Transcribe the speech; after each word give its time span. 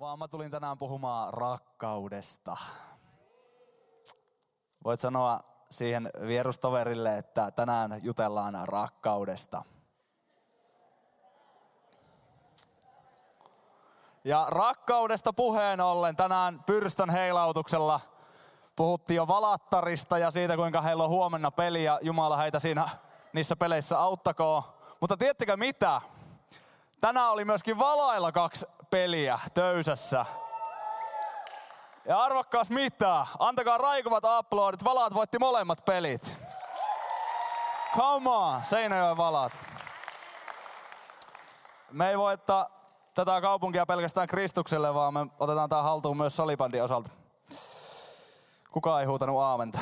vaan 0.00 0.18
mä 0.18 0.28
tulin 0.28 0.50
tänään 0.50 0.78
puhumaan 0.78 1.34
rakkaudesta. 1.34 2.56
Voit 4.84 5.00
sanoa 5.00 5.40
siihen 5.70 6.10
vierustoverille, 6.26 7.16
että 7.16 7.50
tänään 7.50 8.00
jutellaan 8.02 8.68
rakkaudesta. 8.68 9.62
Ja 14.24 14.46
rakkaudesta 14.48 15.32
puheen 15.32 15.80
ollen 15.80 16.16
tänään 16.16 16.62
pyrstön 16.66 17.10
heilautuksella 17.10 18.00
puhuttiin 18.76 19.16
jo 19.16 19.28
valattarista 19.28 20.18
ja 20.18 20.30
siitä, 20.30 20.56
kuinka 20.56 20.82
heillä 20.82 21.04
on 21.04 21.10
huomenna 21.10 21.50
peli 21.50 21.84
ja 21.84 21.98
Jumala 22.02 22.36
heitä 22.36 22.58
siinä 22.58 22.88
niissä 23.32 23.56
peleissä 23.56 23.98
auttakoon. 23.98 24.62
Mutta 25.00 25.16
tiedättekö 25.16 25.56
mitä? 25.56 26.00
Tänään 27.00 27.30
oli 27.30 27.44
myöskin 27.44 27.78
valailla 27.78 28.32
kaksi 28.32 28.66
peliä 28.90 29.38
töysässä. 29.54 30.26
Ja 32.04 32.22
arvokkaas 32.22 32.70
mitä? 32.70 33.26
Antakaa 33.38 33.78
raikuvat 33.78 34.24
aplodit. 34.24 34.84
Valaat 34.84 35.14
voitti 35.14 35.38
molemmat 35.38 35.84
pelit. 35.84 36.40
Come 37.96 38.30
on, 38.30 38.64
Seinäjoen 38.64 39.16
valaat. 39.16 39.60
Me 41.90 42.10
ei 42.10 42.18
voittaa 42.18 42.80
tätä 43.14 43.40
kaupunkia 43.40 43.86
pelkästään 43.86 44.28
Kristukselle, 44.28 44.94
vaan 44.94 45.14
me 45.14 45.20
otetaan 45.38 45.68
tämä 45.68 45.82
haltuun 45.82 46.16
myös 46.16 46.36
salibandin 46.36 46.82
osalta. 46.82 47.10
Kuka 48.72 49.00
ei 49.00 49.06
huutanut 49.06 49.40
aamenta? 49.40 49.78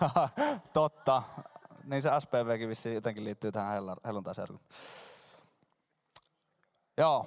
Totta. 0.72 1.22
Niin 1.84 2.02
se 2.02 2.10
SPVkin 2.18 2.68
vissiin 2.68 2.94
jotenkin 2.94 3.24
liittyy 3.24 3.52
tähän 3.52 3.82
helluntaiserkuntaan. 4.04 4.70
Joo. 6.98 7.26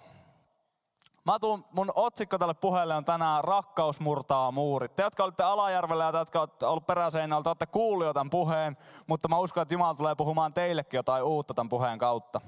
Mä 1.26 1.40
tuun, 1.40 1.66
mun 1.72 1.92
otsikko 1.96 2.38
tälle 2.38 2.54
puheelle 2.54 2.96
on 2.96 3.05
tänään 3.05 3.44
Rakkaus 3.44 4.00
murtaa 4.00 4.52
muurit. 4.52 4.96
Te, 4.96 5.04
jotka 5.04 5.24
olette 5.24 5.44
Alajärvellä 5.44 6.04
ja 6.04 6.12
te, 6.12 6.18
jotka 6.18 6.40
olette 6.40 6.66
ollut 6.66 6.88
peräseinällä, 6.88 7.44
te 7.44 7.50
olette 7.50 7.66
kuullut 7.66 8.08
jo 8.08 8.13
tämän 8.13 8.30
puheen, 8.30 8.78
mutta 9.08 9.28
mä 9.28 9.38
uskon, 9.38 9.62
että 9.62 9.74
Jumala 9.74 9.96
tulee 9.96 10.16
puhumaan 10.16 10.54
teillekin 10.54 10.98
jotain 10.98 11.24
uutta 11.24 11.54
tämän 11.54 11.70
puheen 11.70 12.00
kautta. 12.00 12.41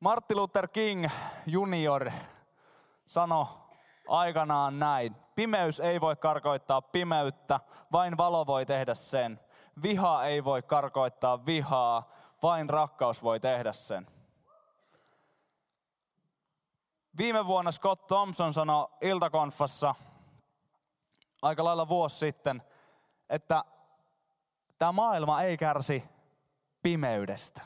Martti 0.00 0.34
Luther 0.34 0.68
King 0.68 1.08
junior 1.46 2.10
sanoi 3.06 3.46
aikanaan 4.08 4.78
näin. 4.78 5.16
Pimeys 5.34 5.80
ei 5.80 6.00
voi 6.00 6.16
karkoittaa 6.16 6.82
pimeyttä, 6.82 7.60
vain 7.92 8.16
valo 8.16 8.46
voi 8.46 8.66
tehdä 8.66 8.94
sen. 8.94 9.40
Viha 9.82 10.24
ei 10.24 10.44
voi 10.44 10.62
karkoittaa 10.62 11.46
vihaa, 11.46 12.10
vain 12.42 12.70
rakkaus 12.70 13.22
voi 13.22 13.40
tehdä 13.40 13.72
sen. 13.72 14.06
Viime 17.16 17.46
vuonna 17.46 17.72
Scott 17.72 18.06
Thompson 18.06 18.54
sanoi 18.54 18.88
iltakonfassa 19.00 19.94
aika 21.42 21.64
lailla 21.64 21.88
vuosi 21.88 22.16
sitten, 22.16 22.62
että 23.28 23.64
tämä 24.78 24.92
maailma 24.92 25.42
ei 25.42 25.56
kärsi 25.56 26.04
pimeydestä. 26.82 27.60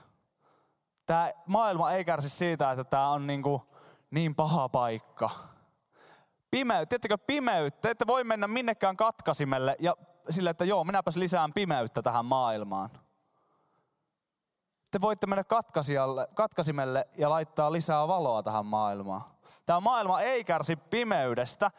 Tämä 1.07 1.31
maailma 1.47 1.93
ei 1.93 2.05
kärsi 2.05 2.31
siitä, 2.31 2.71
että 2.71 2.85
tämä 2.85 3.11
on 3.11 3.27
niin, 3.27 3.43
kuin 3.43 3.63
niin 4.11 4.35
paha 4.35 4.69
paikka. 4.69 5.31
Pimeyttä, 6.51 6.87
tiedättekö 6.87 7.19
pimeyttä, 7.19 7.91
ette 7.91 8.07
voi 8.07 8.25
mennä 8.25 8.49
minnekään 8.49 8.97
katkasimelle 8.97 9.77
ja 9.79 9.97
sille, 10.31 10.51
että 10.51 10.65
joo, 10.65 10.85
minäpäs 10.85 11.17
lisään 11.17 11.53
pimeyttä 11.53 12.03
tähän 12.03 12.25
maailmaan 12.25 12.91
te 14.91 15.01
voitte 15.01 15.27
mennä 15.27 15.45
katkasimelle 16.35 17.09
ja 17.17 17.31
laittaa 17.31 17.73
lisää 17.73 18.09
valoa 18.09 18.43
tähän 18.43 18.67
maailmaan. 18.67 19.25
Tämä 19.67 19.81
maailma 19.81 20.21
ei 20.21 20.45
kärsi 20.45 20.77
pimeydestä, 20.77 21.71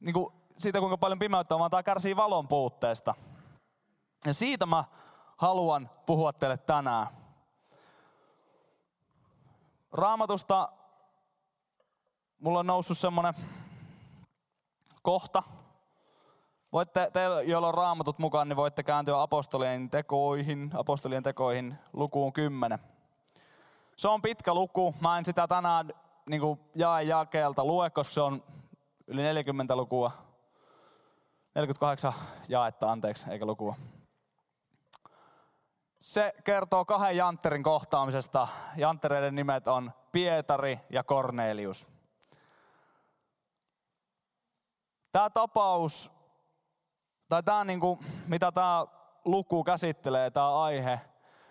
niin 0.00 0.14
kuin 0.14 0.32
siitä 0.58 0.78
kuinka 0.78 0.98
paljon 0.98 1.18
pimeyttä 1.18 1.54
on, 1.54 1.58
vaan 1.58 1.70
tämä 1.70 1.82
kärsii 1.82 2.16
valon 2.16 2.48
puutteesta. 2.48 3.14
Ja 4.24 4.34
siitä 4.34 4.66
mä 4.66 4.84
haluan 5.36 5.90
puhua 6.06 6.32
teille 6.32 6.56
tänään. 6.56 7.06
Raamatusta 9.92 10.68
mulla 12.38 12.58
on 12.58 12.66
noussut 12.66 12.98
semmoinen 12.98 13.34
kohta, 15.02 15.42
Voitte, 16.72 17.10
te, 17.12 17.20
joilla 17.44 17.68
on 17.68 17.74
raamatut 17.74 18.18
mukaan, 18.18 18.48
niin 18.48 18.56
voitte 18.56 18.82
kääntyä 18.82 19.22
apostolien 19.22 19.90
tekoihin, 19.90 20.70
apostolien 20.74 21.22
tekoihin 21.22 21.74
lukuun 21.92 22.32
10. 22.32 22.78
Se 23.96 24.08
on 24.08 24.22
pitkä 24.22 24.54
luku. 24.54 24.94
Mä 25.00 25.18
en 25.18 25.24
sitä 25.24 25.46
tänään 25.46 25.92
niin 26.26 26.40
kuin 26.40 26.60
jae 26.74 27.02
jakeelta 27.02 27.64
lue, 27.64 27.90
koska 27.90 28.14
se 28.14 28.20
on 28.20 28.44
yli 29.06 29.22
40 29.22 29.76
lukua. 29.76 30.10
48 31.54 32.12
jaetta, 32.48 32.92
anteeksi, 32.92 33.30
eikä 33.30 33.46
lukua. 33.46 33.74
Se 36.00 36.32
kertoo 36.44 36.84
kahden 36.84 37.16
jantterin 37.16 37.62
kohtaamisesta. 37.62 38.48
Janttereiden 38.76 39.34
nimet 39.34 39.68
on 39.68 39.92
Pietari 40.12 40.80
ja 40.90 41.04
Kornelius. 41.04 41.88
Tämä 45.12 45.30
tapaus 45.30 46.21
tai 47.32 47.42
tämä 47.42 47.64
niinku, 47.64 47.98
mitä 48.26 48.52
tämä 48.52 48.86
luku 49.24 49.64
käsittelee, 49.64 50.30
tämä 50.30 50.62
aihe, 50.62 51.00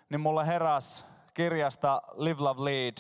niin 0.10 0.22
mulle 0.22 0.48
heräs 0.48 1.06
kirjasta 1.34 2.02
Live, 2.14 2.42
Love, 2.42 2.64
Lead. 2.64 2.98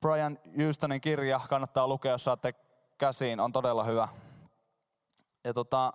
Brian 0.00 0.38
Houstonin 0.62 1.00
kirja 1.00 1.40
kannattaa 1.48 1.88
lukea, 1.88 2.12
jos 2.12 2.24
saatte 2.24 2.54
käsiin, 2.98 3.40
on 3.40 3.52
todella 3.52 3.84
hyvä. 3.84 4.08
Ja 5.44 5.54
tota, 5.54 5.92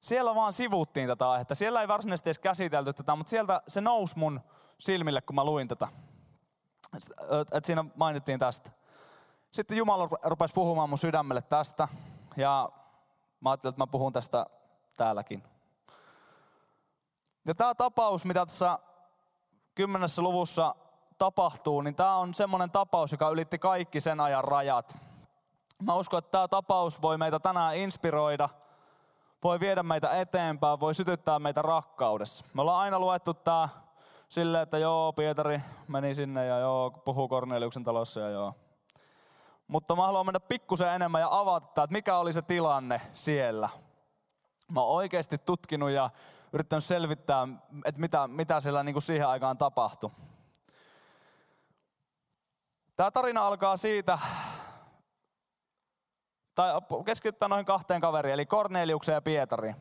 siellä 0.00 0.34
vaan 0.34 0.52
sivuttiin 0.52 1.08
tätä 1.08 1.30
aihetta. 1.30 1.54
Siellä 1.54 1.80
ei 1.80 1.88
varsinaisesti 1.88 2.28
edes 2.30 2.38
käsitelty 2.38 2.92
tätä, 2.92 3.16
mutta 3.16 3.30
sieltä 3.30 3.62
se 3.68 3.80
nousi 3.80 4.18
mun 4.18 4.40
silmille, 4.78 5.20
kun 5.20 5.34
mä 5.34 5.44
luin 5.44 5.68
tätä. 5.68 5.88
Et 7.52 7.64
siinä 7.64 7.84
mainittiin 7.94 8.38
tästä. 8.38 8.70
Sitten 9.52 9.76
Jumala 9.76 10.08
rupesi 10.22 10.54
puhumaan 10.54 10.88
mun 10.88 10.98
sydämelle 10.98 11.42
tästä. 11.42 11.88
Ja 12.36 12.70
Mä 13.40 13.50
ajattelin, 13.50 13.72
että 13.72 13.82
mä 13.82 13.86
puhun 13.86 14.12
tästä 14.12 14.46
täälläkin. 14.96 15.42
Ja 17.46 17.54
tämä 17.54 17.74
tapaus, 17.74 18.24
mitä 18.24 18.46
tässä 18.46 18.78
kymmenessä 19.74 20.22
luvussa 20.22 20.74
tapahtuu, 21.18 21.80
niin 21.80 21.94
tämä 21.94 22.16
on 22.16 22.34
semmoinen 22.34 22.70
tapaus, 22.70 23.12
joka 23.12 23.30
ylitti 23.30 23.58
kaikki 23.58 24.00
sen 24.00 24.20
ajan 24.20 24.44
rajat. 24.44 24.96
Mä 25.82 25.94
uskon, 25.94 26.18
että 26.18 26.30
tämä 26.30 26.48
tapaus 26.48 27.02
voi 27.02 27.18
meitä 27.18 27.38
tänään 27.38 27.76
inspiroida, 27.76 28.48
voi 29.44 29.60
viedä 29.60 29.82
meitä 29.82 30.10
eteenpäin, 30.10 30.80
voi 30.80 30.94
sytyttää 30.94 31.38
meitä 31.38 31.62
rakkaudessa. 31.62 32.44
Me 32.54 32.60
ollaan 32.60 32.80
aina 32.80 32.98
luettu 32.98 33.34
tämä 33.34 33.68
silleen, 34.28 34.62
että 34.62 34.78
joo, 34.78 35.12
Pietari 35.12 35.60
meni 35.88 36.14
sinne 36.14 36.46
ja 36.46 36.58
joo, 36.58 36.90
puhuu 36.90 37.28
Korneliuksen 37.28 37.84
talossa 37.84 38.20
ja 38.20 38.28
joo, 38.28 38.54
mutta 39.70 39.96
mä 39.96 40.06
haluan 40.06 40.26
mennä 40.26 40.40
pikkusen 40.40 40.88
enemmän 40.88 41.20
ja 41.20 41.28
avata, 41.30 41.82
että 41.82 41.92
mikä 41.92 42.16
oli 42.16 42.32
se 42.32 42.42
tilanne 42.42 43.00
siellä. 43.14 43.68
Mä 44.72 44.80
oon 44.80 44.96
oikeasti 44.96 45.38
tutkinut 45.38 45.90
ja 45.90 46.10
yrittänyt 46.52 46.84
selvittää, 46.84 47.48
että 47.84 48.00
mitä, 48.00 48.28
mitä 48.28 48.60
siellä 48.60 48.82
niin 48.82 48.92
kuin 48.92 49.02
siihen 49.02 49.28
aikaan 49.28 49.58
tapahtui. 49.58 50.10
Tämä 52.96 53.10
tarina 53.10 53.46
alkaa 53.46 53.76
siitä, 53.76 54.18
tai 56.54 56.72
keskityttää 57.04 57.48
noihin 57.48 57.66
kahteen 57.66 58.00
kaveriin, 58.00 58.34
eli 58.34 58.46
Korneliukseen 58.46 59.14
ja 59.14 59.22
Pietariin. 59.22 59.76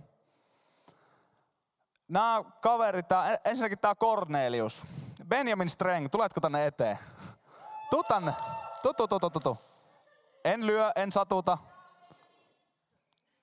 Nämä 2.08 2.44
kaverit, 2.62 3.08
tämä, 3.08 3.36
ensinnäkin 3.46 3.80
tämä 3.80 3.96
Kornelius. 3.96 4.84
Benjamin 5.28 5.70
Streng, 5.70 6.10
tuletko 6.12 6.42
tänne 6.42 6.66
eteen? 6.66 7.00
Tuu 7.90 8.04
tänne. 8.04 8.34
Tuu, 8.82 8.94
tuu, 8.94 9.30
tuu. 9.44 9.69
En 10.44 10.68
lyö, 10.68 10.92
en 10.96 11.12
satuta. 11.12 11.58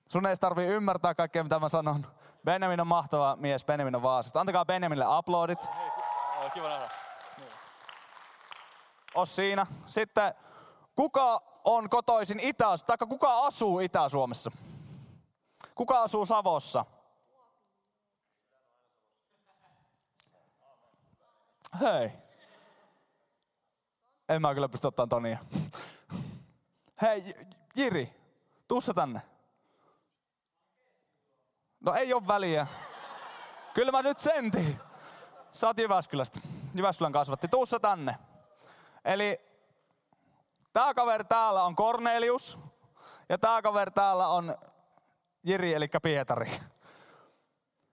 Sun 0.07 0.25
ei 0.25 0.35
tarvi 0.35 0.65
ymmärtää 0.65 1.15
kaikkea, 1.15 1.43
mitä 1.43 1.59
mä 1.59 1.69
sanon. 1.69 2.07
Benjamin 2.45 2.81
on 2.81 2.87
mahtava 2.87 3.35
mies, 3.35 3.65
Benjamin 3.65 3.95
on 3.95 4.01
Vaasasta. 4.01 4.39
Antakaa 4.39 4.65
Benjaminille 4.65 5.05
aplodit. 5.07 5.59
Kiva 6.53 6.69
nähdä. 6.69 6.89
Os 9.15 9.35
siinä. 9.35 9.67
Sitten, 9.85 10.33
kuka 10.95 11.41
on 11.63 11.89
kotoisin 11.89 12.39
itä 12.39 12.65
tai 12.87 12.97
kuka 12.97 13.39
asuu 13.39 13.79
Itä-Suomessa? 13.79 14.51
Kuka 15.75 16.01
asuu 16.01 16.25
Savossa? 16.25 16.85
Hei. 21.79 22.11
En 24.29 24.41
mä 24.41 24.53
kyllä 24.53 24.69
pysty 24.69 24.87
ottaa 24.87 25.07
Tonia. 25.07 25.37
Hei, 27.01 27.23
Jiri, 27.75 28.15
tuussa 28.67 28.93
tänne. 28.93 29.21
No 31.79 31.93
ei 31.93 32.13
ole 32.13 32.27
väliä. 32.27 32.67
Kyllä 33.73 33.91
mä 33.91 34.01
nyt 34.01 34.19
sentin. 34.19 34.79
Sä 35.53 35.67
oot 35.67 35.77
Jyväskylästä. 35.77 36.39
Jyväskylän 36.75 37.11
kasvatti. 37.11 37.47
Tuussa 37.47 37.79
tänne. 37.79 38.15
Eli 39.05 39.41
tää 40.73 40.93
kaveri 40.93 41.23
täällä 41.23 41.63
on 41.63 41.75
Cornelius. 41.75 42.59
Ja 43.29 43.37
tää 43.37 43.61
kaveri 43.61 43.91
täällä 43.91 44.27
on 44.27 44.57
Jiri, 45.43 45.73
eli 45.73 45.87
Pietari. 46.01 46.51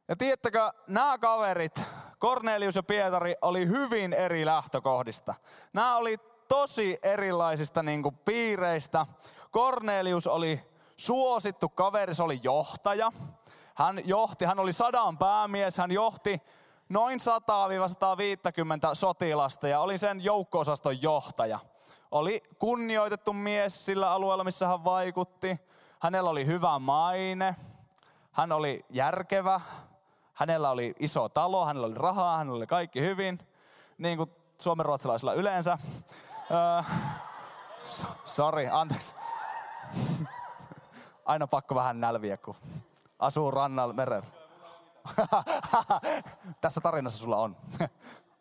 Ja 0.08 0.16
tiedättekö, 0.16 0.72
nämä 0.86 1.18
kaverit, 1.18 1.82
Cornelius 2.20 2.76
ja 2.76 2.82
Pietari, 2.82 3.34
oli 3.42 3.66
hyvin 3.66 4.12
eri 4.12 4.46
lähtökohdista. 4.46 5.34
Nämä 5.72 5.96
oli 5.96 6.18
tosi 6.48 6.98
erilaisista 7.02 7.82
niin 7.82 8.02
kuin, 8.02 8.18
piireistä. 8.24 9.06
Cornelius 9.52 10.26
oli 10.26 10.60
suosittu 10.96 11.68
kaveri, 11.68 12.14
se 12.14 12.22
oli 12.22 12.40
johtaja. 12.42 13.12
Hän 13.74 14.00
johti, 14.04 14.44
hän 14.44 14.58
oli 14.58 14.72
sadan 14.72 15.18
päämies, 15.18 15.78
hän 15.78 15.92
johti 15.92 16.42
noin 16.88 17.18
100-150 17.20 17.24
sotilasta 18.92 19.68
ja 19.68 19.80
oli 19.80 19.98
sen 19.98 20.24
joukko-osaston 20.24 21.02
johtaja. 21.02 21.58
Oli 22.10 22.42
kunnioitettu 22.58 23.32
mies 23.32 23.86
sillä 23.86 24.10
alueella, 24.10 24.44
missä 24.44 24.68
hän 24.68 24.84
vaikutti. 24.84 25.60
Hänellä 26.00 26.30
oli 26.30 26.46
hyvä 26.46 26.78
maine, 26.78 27.56
hän 28.32 28.52
oli 28.52 28.84
järkevä, 28.90 29.60
hänellä 30.32 30.70
oli 30.70 30.94
iso 30.98 31.28
talo, 31.28 31.66
hänellä 31.66 31.86
oli 31.86 31.94
rahaa, 31.94 32.38
hänellä 32.38 32.56
oli 32.56 32.66
kaikki 32.66 33.00
hyvin, 33.00 33.38
niin 33.98 34.16
kuin 34.16 34.30
suomenruotsalaisilla 34.62 35.32
yleensä. 35.32 35.78
Sori, 38.24 38.68
anteeksi. 38.68 39.14
Aina 41.24 41.46
pakko 41.46 41.74
vähän 41.74 42.00
nälviä, 42.00 42.36
kun 42.36 42.56
asuu 43.18 43.50
rannalla 43.50 43.94
merellä. 43.94 44.26
Tässä 46.60 46.80
tarinassa 46.80 47.18
sulla 47.18 47.36
on. 47.36 47.56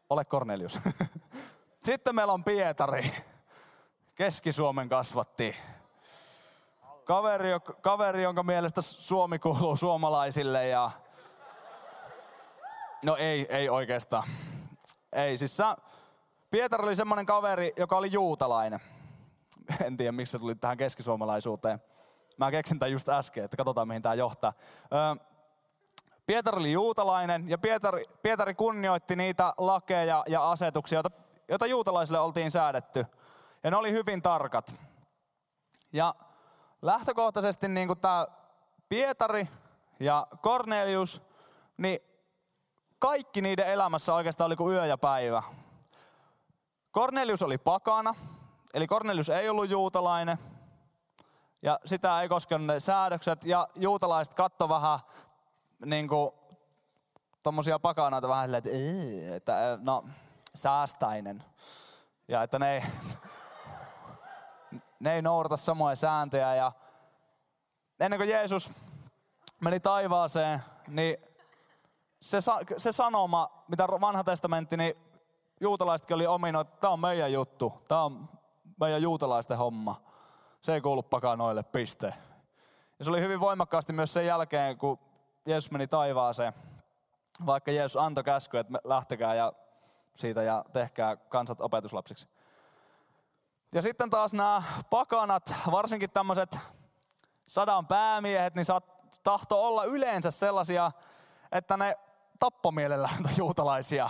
Ole 0.09 0.25
Cornelius. 0.25 0.79
Sitten 1.83 2.15
meillä 2.15 2.33
on 2.33 2.43
Pietari. 2.43 3.11
Keski-Suomen 4.15 4.89
kasvatti. 4.89 5.55
Kaveri, 7.03 7.49
kaveri, 7.81 8.23
jonka 8.23 8.43
mielestä 8.43 8.81
Suomi 8.81 9.39
kuuluu 9.39 9.75
suomalaisille 9.75 10.67
ja... 10.67 10.91
No 13.03 13.15
ei, 13.15 13.45
ei 13.49 13.69
oikeastaan. 13.69 14.27
Ei, 15.13 15.37
siis 15.37 15.57
sä... 15.57 15.77
Pietari 16.53 16.83
oli 16.83 16.95
semmoinen 16.95 17.25
kaveri, 17.25 17.73
joka 17.77 17.97
oli 17.97 18.11
juutalainen. 18.11 18.79
En 19.85 19.97
tiedä, 19.97 20.11
miksi 20.11 20.31
se 20.31 20.39
tuli 20.39 20.55
tähän 20.55 20.77
keskisuomalaisuuteen. 20.77 21.79
Mä 22.37 22.51
keksin 22.51 22.79
tämän 22.79 22.91
just 22.91 23.09
äsken, 23.09 23.43
että 23.43 23.57
katsotaan 23.57 23.87
mihin 23.87 24.01
tämä 24.01 24.15
johtaa. 24.15 24.53
Pietari 26.25 26.59
oli 26.59 26.71
juutalainen 26.71 27.49
ja 27.49 27.57
Pietari, 27.57 28.05
Pietari 28.21 28.53
kunnioitti 28.53 29.15
niitä 29.15 29.53
lakeja 29.57 30.23
ja 30.27 30.51
asetuksia, 30.51 30.97
joita, 30.97 31.11
joita 31.49 31.65
juutalaisille 31.65 32.19
oltiin 32.19 32.51
säädetty. 32.51 33.05
Ja 33.63 33.71
ne 33.71 33.77
oli 33.77 33.91
hyvin 33.91 34.21
tarkat. 34.21 34.75
Ja 35.93 36.15
lähtökohtaisesti 36.81 37.67
niin 37.67 37.87
kuin 37.87 37.99
tämä 37.99 38.27
Pietari 38.89 39.47
ja 39.99 40.27
Cornelius, 40.43 41.21
niin 41.77 41.99
kaikki 42.99 43.41
niiden 43.41 43.67
elämässä 43.67 44.13
oikeastaan 44.13 44.45
oli 44.45 44.55
kuin 44.55 44.75
yö 44.75 44.85
ja 44.85 44.97
päivä. 44.97 45.43
Cornelius 46.93 47.43
oli 47.43 47.57
pakana, 47.57 48.15
eli 48.73 48.87
Cornelius 48.87 49.29
ei 49.29 49.49
ollut 49.49 49.69
juutalainen, 49.69 50.37
ja 51.61 51.79
sitä 51.85 52.21
ei 52.21 52.29
koskenut 52.29 52.67
ne 52.67 52.79
säädökset, 52.79 53.43
ja 53.43 53.67
juutalaiset 53.75 54.33
katto 54.33 54.69
vähän 54.69 54.99
niin 55.85 56.07
kuin 56.07 56.31
tommosia 57.43 57.79
pakanaita 57.79 58.27
vähän 58.27 58.45
silleen, 58.45 58.63
että, 58.65 58.73
että 59.33 59.77
no, 59.81 60.05
säästäinen. 60.55 61.43
Ja 62.27 62.43
että 62.43 62.59
ne 62.59 62.73
ei, 62.73 62.83
ne 64.99 65.13
ei 65.15 65.21
noudata 65.21 65.57
samoja 65.57 65.95
sääntöjä. 65.95 66.55
Ja 66.55 66.71
ennen 67.99 68.19
kuin 68.19 68.29
Jeesus 68.29 68.71
meni 69.61 69.79
taivaaseen, 69.79 70.63
niin 70.87 71.17
se, 72.21 72.37
se 72.77 72.91
sanoma, 72.91 73.63
mitä 73.67 73.87
vanha 73.87 74.23
testamentti, 74.23 74.77
niin 74.77 75.12
juutalaisetkin 75.61 76.15
oli 76.15 76.27
omino, 76.27 76.61
että 76.61 76.77
tämä 76.81 76.93
on 76.93 76.99
meidän 76.99 77.33
juttu, 77.33 77.73
tämä 77.87 78.03
on 78.03 78.29
meidän 78.79 79.01
juutalaisten 79.01 79.57
homma. 79.57 80.01
Se 80.61 80.73
ei 80.73 80.81
kuulu 80.81 81.03
pakanoille, 81.03 81.63
piste. 81.63 82.13
Ja 82.99 83.05
se 83.05 83.11
oli 83.11 83.21
hyvin 83.21 83.39
voimakkaasti 83.39 83.93
myös 83.93 84.13
sen 84.13 84.25
jälkeen, 84.25 84.77
kun 84.77 84.99
Jeesus 85.45 85.71
meni 85.71 85.87
taivaaseen. 85.87 86.53
Vaikka 87.45 87.71
Jeesus 87.71 88.01
antoi 88.01 88.23
käsky, 88.23 88.57
että 88.57 88.79
lähtekää 88.83 89.35
ja 89.35 89.53
siitä 90.17 90.43
ja 90.43 90.65
tehkää 90.73 91.15
kansat 91.15 91.61
opetuslapsiksi. 91.61 92.27
Ja 93.73 93.81
sitten 93.81 94.09
taas 94.09 94.33
nämä 94.33 94.63
pakanat, 94.89 95.53
varsinkin 95.71 96.09
tämmöiset 96.09 96.57
sadan 97.45 97.87
päämiehet, 97.87 98.55
niin 98.55 98.65
saat 98.65 98.83
tahto 99.23 99.67
olla 99.67 99.83
yleensä 99.83 100.31
sellaisia, 100.31 100.91
että 101.51 101.77
ne 101.77 101.97
tappomielellä 102.39 103.09
juutalaisia. 103.37 104.09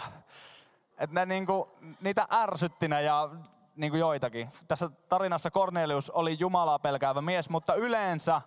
Että 1.03 1.13
ne 1.13 1.25
niinku, 1.25 1.77
niitä 2.01 2.27
ärsytti 2.31 2.87
ne 2.87 3.01
ja 3.01 3.29
niinku 3.75 3.97
joitakin. 3.97 4.49
Tässä 4.67 4.89
tarinassa 5.09 5.51
Cornelius 5.51 6.09
oli 6.09 6.35
Jumalaa 6.39 6.79
pelkäävä 6.79 7.21
mies, 7.21 7.49
mutta 7.49 7.75
yleensä 7.75 8.41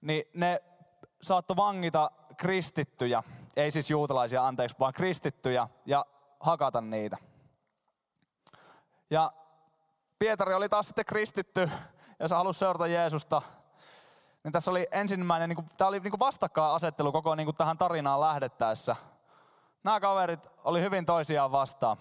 niin 0.00 0.24
ne 0.34 0.62
saattoi 1.22 1.56
vangita 1.56 2.10
kristittyjä, 2.36 3.22
ei 3.56 3.70
siis 3.70 3.90
juutalaisia 3.90 4.46
anteeksi, 4.46 4.76
vaan 4.78 4.92
kristittyjä 4.92 5.68
ja 5.86 6.06
hakata 6.40 6.80
niitä. 6.80 7.16
Ja 9.10 9.32
Pietari 10.18 10.54
oli 10.54 10.68
taas 10.68 10.86
sitten 10.86 11.04
kristitty 11.04 11.70
ja 12.18 12.28
se 12.28 12.34
halusi 12.34 12.58
seurata 12.58 12.86
Jeesusta. 12.86 13.42
Niin 14.44 14.52
tässä 14.52 14.70
oli 14.70 14.86
ensimmäinen, 14.92 15.48
niin 15.48 15.56
kuin, 15.56 15.68
tämä 15.76 15.88
oli 15.88 16.00
niin 16.00 16.18
vastakkainasettelu 16.18 17.12
koko 17.12 17.34
niin 17.34 17.46
kuin 17.46 17.56
tähän 17.56 17.78
tarinaan 17.78 18.20
lähdettäessä. 18.20 18.96
Nämä 19.84 20.00
kaverit 20.00 20.46
oli 20.64 20.80
hyvin 20.80 21.06
toisiaan 21.06 21.52
vastaan. 21.52 21.96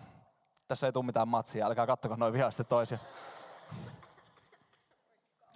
Tässä 0.67 0.87
ei 0.87 0.93
tule 0.93 1.05
mitään 1.05 1.27
matsia, 1.27 1.65
älkää 1.65 1.87
kattoko 1.87 2.15
noin 2.15 2.33
vihaisesti 2.33 2.63
toisia. 2.63 2.97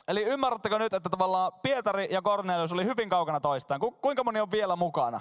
Eli 0.08 0.24
ymmärrättekö 0.24 0.80
nyt, 0.80 0.94
että 0.94 1.10
tavallaan 1.10 1.52
Pietari 1.64 2.08
ja 2.12 2.22
Cornelius 2.22 2.74
oli 2.74 2.86
hyvin 2.86 3.10
kaukana 3.10 3.40
toistaan. 3.40 3.80
Ku, 3.80 3.92
kuinka 3.92 4.24
moni 4.24 4.40
on 4.40 4.52
vielä 4.52 4.76
mukana? 4.76 5.20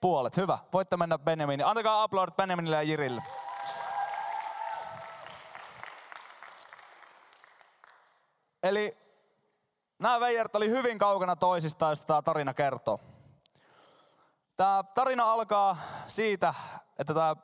Puolet, 0.00 0.36
hyvä. 0.36 0.58
Voitte 0.72 0.96
mennä 0.96 1.18
Benjaminiin. 1.18 1.66
Antakaa 1.66 2.02
aplodit 2.02 2.36
Benjaminille 2.36 2.76
ja 2.76 2.82
Jirille. 2.82 3.22
Eli 8.62 8.96
nämä 9.98 10.20
veijarit 10.20 10.56
oli 10.56 10.68
hyvin 10.70 10.98
kaukana 10.98 11.36
toisistaan, 11.36 11.92
josta 11.92 12.06
tämä 12.06 12.22
tarina 12.22 12.54
kertoo. 12.54 13.00
Tämä 14.56 14.84
tarina 14.94 15.32
alkaa 15.32 15.76
siitä, 16.06 16.54
että 16.98 17.14
tämä 17.14 17.36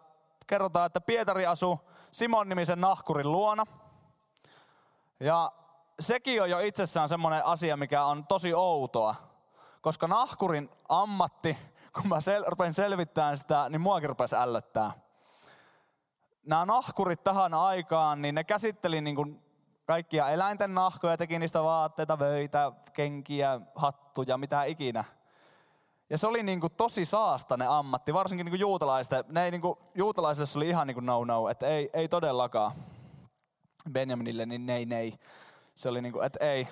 kerrotaan, 0.47 0.87
että 0.87 1.01
Pietari 1.01 1.47
asui 1.47 1.77
Simon-nimisen 2.13 2.81
nahkurin 2.81 3.33
luona. 3.33 3.65
Ja 5.21 5.53
sekin 6.01 6.43
on 6.43 6.51
jo 6.51 6.59
itsessään 6.59 7.09
semmoinen 7.09 7.45
asia, 7.45 7.77
mikä 7.77 8.05
on 8.05 8.27
tosi 8.27 8.55
outoa. 8.55 9.15
Koska 9.81 10.07
nahkurin 10.07 10.71
ammatti, 10.89 11.59
kun 11.93 12.09
mä 12.09 12.17
sel- 12.17 12.45
rupein 12.47 12.75
selvittämään 12.75 13.39
sitä, 13.39 13.69
niin 13.69 13.81
muakin 13.81 14.09
rupesi 14.09 14.37
ällöttää. 14.37 14.93
Nämä 16.47 16.67
nahkurit 16.67 17.25
tähän 17.25 17.55
aikaan, 17.55 18.23
niin 18.23 18.35
ne 18.35 18.45
käsitteli 18.45 19.01
niin 19.01 19.17
kuin 19.17 19.43
kaikkia 19.87 20.29
eläinten 20.29 20.75
nahkoja, 20.75 21.17
teki 21.17 21.39
niistä 21.39 21.63
vaatteita, 21.63 22.19
vöitä, 22.19 22.73
kenkiä, 22.93 23.61
hattuja, 23.75 24.39
mitä 24.39 24.63
ikinä. 24.65 25.05
Ja 26.11 26.19
se 26.19 26.27
oli 26.27 26.43
niin 26.43 26.61
kuin 26.61 26.73
tosi 26.77 27.05
saastane 27.05 27.67
ammatti, 27.67 28.15
varsinkin 28.15 28.45
niin 28.45 28.53
kuin 28.53 28.61
juutalaisten. 28.61 29.25
Ne 29.29 29.45
ei, 29.45 29.51
niin 29.51 29.61
kuin, 29.61 29.79
juutalaisille 29.95 30.47
se 30.47 30.59
oli 30.59 30.69
ihan 30.69 30.87
niin 30.87 30.95
kuin 30.95 31.07
no 31.07 31.25
no, 31.25 31.49
että 31.49 31.67
ei, 31.67 31.91
ei 31.93 32.09
todellakaan. 32.09 32.73
Benjaminille, 33.93 34.47
niin 34.47 34.67
nei 34.67 34.87
nei. 34.87 35.15
Se 35.75 35.89
oli 35.89 36.03
niin 36.03 36.13
kuin, 36.13 36.27
että 36.27 36.45
ei. 36.45 36.69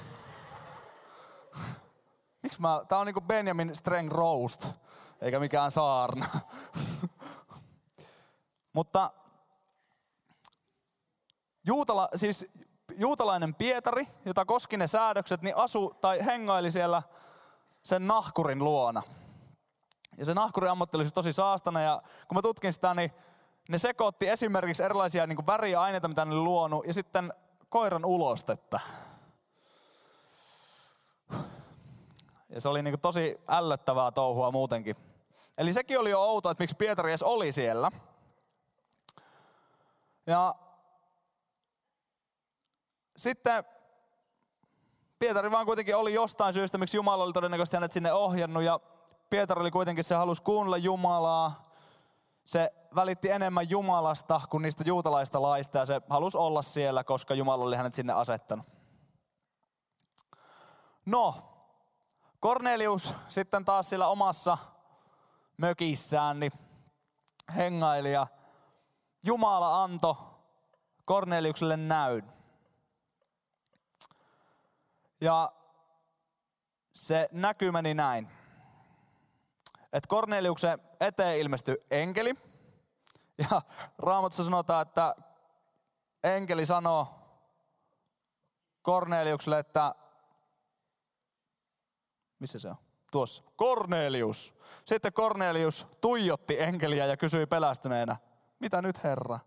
Miksi 2.42 2.60
mä, 2.60 2.82
tää 2.88 2.98
on 2.98 3.06
niin 3.06 3.14
kuin 3.14 3.26
Benjamin 3.26 3.76
Streng 3.76 4.12
Roast, 4.12 4.66
eikä 5.20 5.40
mikään 5.40 5.70
saarna. 5.70 6.26
Mutta 8.72 9.10
Juutala, 11.66 12.08
siis 12.14 12.52
juutalainen 12.98 13.54
Pietari, 13.54 14.08
jota 14.24 14.44
koski 14.44 14.76
ne 14.76 14.86
säädökset, 14.86 15.42
niin 15.42 15.56
asu 15.56 15.94
tai 16.00 16.26
hengaili 16.26 16.70
siellä 16.70 17.02
sen 17.82 18.06
nahkurin 18.06 18.64
luona. 18.64 19.02
Ja 20.18 20.24
se 20.24 20.34
nahkurin 20.34 20.70
ammatti 20.70 20.96
oli 20.96 21.04
siis 21.04 21.14
tosi 21.14 21.32
saastana 21.32 21.80
ja 21.80 22.02
kun 22.28 22.36
mä 22.38 22.42
tutkin 22.42 22.72
sitä, 22.72 22.94
niin 22.94 23.12
ne 23.68 23.78
sekoitti 23.78 24.28
esimerkiksi 24.28 24.82
erilaisia 24.82 25.26
niin 25.26 25.46
väriaineita, 25.46 26.08
mitä 26.08 26.24
ne 26.24 26.34
oli 26.34 26.40
luonut, 26.40 26.86
ja 26.86 26.94
sitten 26.94 27.32
koiran 27.70 28.04
ulostetta. 28.04 28.80
Ja 32.48 32.60
se 32.60 32.68
oli 32.68 32.82
niin 32.82 33.00
tosi 33.00 33.40
ällöttävää 33.48 34.10
touhua 34.12 34.50
muutenkin. 34.50 34.96
Eli 35.58 35.72
sekin 35.72 36.00
oli 36.00 36.10
jo 36.10 36.20
outo, 36.20 36.50
että 36.50 36.62
miksi 36.62 36.76
Pietari 36.76 37.10
edes 37.10 37.22
oli 37.22 37.52
siellä. 37.52 37.90
Ja 40.26 40.54
sitten 43.16 43.64
Pietari 45.18 45.50
vaan 45.50 45.66
kuitenkin 45.66 45.96
oli 45.96 46.14
jostain 46.14 46.54
syystä, 46.54 46.78
miksi 46.78 46.96
Jumala 46.96 47.24
oli 47.24 47.32
todennäköisesti 47.32 47.76
hänet 47.76 47.92
sinne 47.92 48.12
ohjannut. 48.12 48.62
Ja 48.62 48.80
Pietari 49.30 49.60
oli 49.60 49.70
kuitenkin, 49.70 50.04
se 50.04 50.14
halusi 50.14 50.42
kuunnella 50.42 50.76
Jumalaa. 50.76 51.66
Se 52.44 52.72
välitti 52.94 53.30
enemmän 53.30 53.70
Jumalasta 53.70 54.40
kuin 54.50 54.62
niistä 54.62 54.84
juutalaista 54.86 55.42
laista 55.42 55.78
ja 55.78 55.86
se 55.86 56.00
halusi 56.10 56.38
olla 56.38 56.62
siellä, 56.62 57.04
koska 57.04 57.34
Jumala 57.34 57.64
oli 57.64 57.76
hänet 57.76 57.94
sinne 57.94 58.12
asettanut. 58.12 58.66
No, 61.06 61.34
Kornelius 62.40 63.14
sitten 63.28 63.64
taas 63.64 63.90
sillä 63.90 64.08
omassa 64.08 64.58
mökissään 65.56 66.40
niin 66.40 66.52
hengaili 67.56 68.12
ja 68.12 68.26
Jumala 69.22 69.82
antoi 69.82 70.14
Korneliukselle 71.04 71.76
näyn. 71.76 72.32
Ja 75.20 75.52
se 76.92 77.28
näky 77.32 77.70
meni 77.70 77.94
näin. 77.94 78.28
Että 79.96 80.08
Korneliuksen 80.08 80.78
eteen 81.00 81.38
ilmestyi 81.38 81.76
enkeli. 81.90 82.34
Ja 83.38 83.62
Raamatussa 83.98 84.44
sanotaan, 84.44 84.82
että 84.82 85.16
enkeli 86.24 86.66
sanoo 86.66 87.08
Korneliukselle, 88.82 89.58
että 89.58 89.94
missä 92.38 92.58
se 92.58 92.68
on? 92.68 92.76
Tuossa. 93.12 93.42
Kornelius. 93.56 94.54
Sitten 94.84 95.12
Kornelius 95.12 95.86
tuijotti 96.00 96.62
enkeliä 96.62 97.06
ja 97.06 97.16
kysyi 97.16 97.46
pelästyneenä, 97.46 98.16
mitä 98.58 98.82
nyt 98.82 99.04
Herra? 99.04 99.38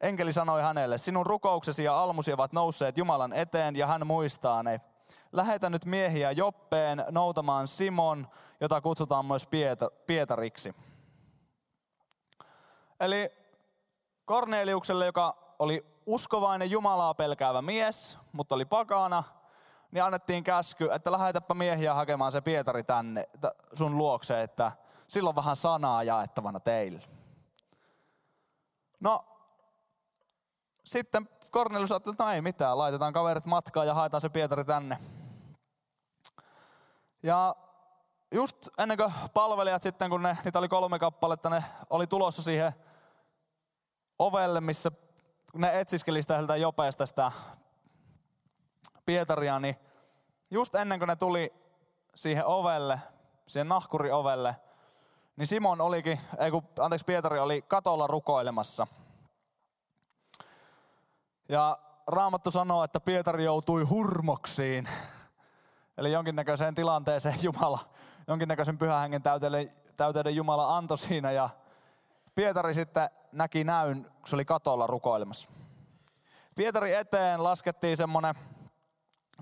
Enkeli 0.00 0.32
sanoi 0.32 0.62
hänelle, 0.62 0.98
sinun 0.98 1.26
rukouksesi 1.26 1.84
ja 1.84 2.02
almusi 2.02 2.32
ovat 2.32 2.52
nousseet 2.52 2.98
Jumalan 2.98 3.32
eteen 3.32 3.76
ja 3.76 3.86
hän 3.86 4.06
muistaa 4.06 4.62
ne. 4.62 4.80
Lähetä 5.32 5.70
nyt 5.70 5.84
miehiä 5.84 6.30
Joppeen 6.30 7.04
noutamaan 7.10 7.68
Simon, 7.68 8.28
jota 8.60 8.80
kutsutaan 8.80 9.26
myös 9.26 9.48
Pietariksi. 10.06 10.74
Eli 13.00 13.32
Korneliukselle, 14.24 15.06
joka 15.06 15.54
oli 15.58 15.86
uskovainen 16.06 16.70
Jumalaa 16.70 17.14
pelkäävä 17.14 17.62
mies, 17.62 18.18
mutta 18.32 18.54
oli 18.54 18.64
pakana, 18.64 19.24
niin 19.90 20.04
annettiin 20.04 20.44
käsky, 20.44 20.88
että 20.92 21.12
lähetäpä 21.12 21.54
miehiä 21.54 21.94
hakemaan 21.94 22.32
se 22.32 22.40
Pietari 22.40 22.82
tänne 22.82 23.28
sun 23.74 23.98
luokse, 23.98 24.42
että 24.42 24.72
silloin 25.08 25.36
vähän 25.36 25.56
sanaa 25.56 26.02
jaettavana 26.02 26.60
teille. 26.60 27.02
No, 29.00 29.24
sitten 30.84 31.28
Kornelius 31.50 31.92
ajatteli, 31.92 32.12
että 32.12 32.24
no 32.24 32.32
ei 32.32 32.42
mitään, 32.42 32.78
laitetaan 32.78 33.12
kaverit 33.12 33.46
matkaan 33.46 33.86
ja 33.86 33.94
haetaan 33.94 34.20
se 34.20 34.28
Pietari 34.28 34.64
tänne. 34.64 34.98
Ja 37.22 37.56
just 38.32 38.68
ennen 38.78 38.96
kuin 38.96 39.12
palvelijat 39.34 39.82
sitten, 39.82 40.10
kun 40.10 40.22
ne, 40.22 40.38
niitä 40.44 40.58
oli 40.58 40.68
kolme 40.68 40.98
kappaletta, 40.98 41.50
ne 41.50 41.64
oli 41.90 42.06
tulossa 42.06 42.42
siihen 42.42 42.72
ovelle, 44.18 44.60
missä 44.60 44.90
ne 45.54 45.80
etsiskeli 45.80 46.22
sitä 46.22 46.56
Jopeesta 46.56 47.06
sitä 47.06 47.32
Pietaria, 49.06 49.60
niin 49.60 49.76
just 50.50 50.74
ennen 50.74 50.98
kuin 50.98 51.06
ne 51.06 51.16
tuli 51.16 51.52
siihen 52.14 52.46
ovelle, 52.46 53.00
siihen 53.46 53.68
nahkuriovelle, 53.68 54.56
niin 55.36 55.46
Simon 55.46 55.80
olikin, 55.80 56.20
ei 56.38 56.50
kun, 56.50 56.62
anteeksi 56.78 57.04
Pietari 57.04 57.38
oli 57.38 57.62
katolla 57.62 58.06
rukoilemassa– 58.06 58.86
ja 61.50 61.78
Raamattu 62.06 62.50
sanoo, 62.50 62.84
että 62.84 63.00
Pietari 63.00 63.44
joutui 63.44 63.82
hurmoksiin. 63.82 64.88
Eli 66.00 66.12
jonkinnäköiseen 66.12 66.74
tilanteeseen 66.74 67.42
Jumala, 67.42 67.78
jonkinnäköisen 68.26 68.78
pyhän 68.78 69.00
hengen 69.00 69.22
täyteiden, 69.22 69.70
täyteiden 69.96 70.36
Jumala 70.36 70.76
antoi 70.76 70.98
siinä. 70.98 71.32
Ja 71.32 71.50
Pietari 72.34 72.74
sitten 72.74 73.10
näki 73.32 73.64
näyn, 73.64 74.04
kun 74.04 74.28
se 74.28 74.36
oli 74.36 74.44
katolla 74.44 74.86
rukoilemassa. 74.86 75.50
Pietari 76.54 76.94
eteen 76.94 77.44
laskettiin 77.44 77.96
semmonen 77.96 78.34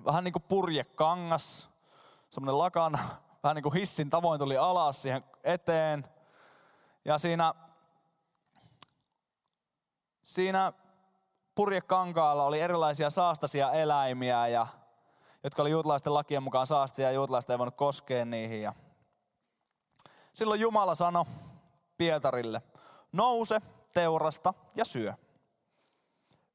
vähän 0.04 0.24
niin 0.24 0.32
kuin 0.32 0.42
purjekangas, 0.48 1.70
semmoinen 2.30 2.58
lakana, 2.58 2.98
vähän 3.42 3.54
niin 3.54 3.62
kuin 3.62 3.74
hissin 3.74 4.10
tavoin 4.10 4.38
tuli 4.38 4.56
alas 4.56 5.02
siihen 5.02 5.24
eteen. 5.44 6.04
Ja 7.04 7.18
siinä, 7.18 7.54
siinä 10.24 10.72
purjekankaalla 11.54 12.44
oli 12.44 12.60
erilaisia 12.60 13.10
saastaisia 13.10 13.72
eläimiä, 13.72 14.48
ja, 14.48 14.66
jotka 15.44 15.62
oli 15.62 15.70
juutalaisten 15.70 16.14
lakien 16.14 16.42
mukaan 16.42 16.66
saastia 16.66 17.06
ja 17.06 17.12
juutalaiset 17.12 17.50
ei 17.50 17.58
voinut 17.58 17.76
koskea 17.76 18.24
niihin. 18.24 18.62
Ja 18.62 18.74
silloin 20.32 20.60
Jumala 20.60 20.94
sanoi 20.94 21.24
Pietarille, 21.96 22.62
nouse, 23.12 23.60
teurasta 23.94 24.54
ja 24.74 24.84
syö. 24.84 25.14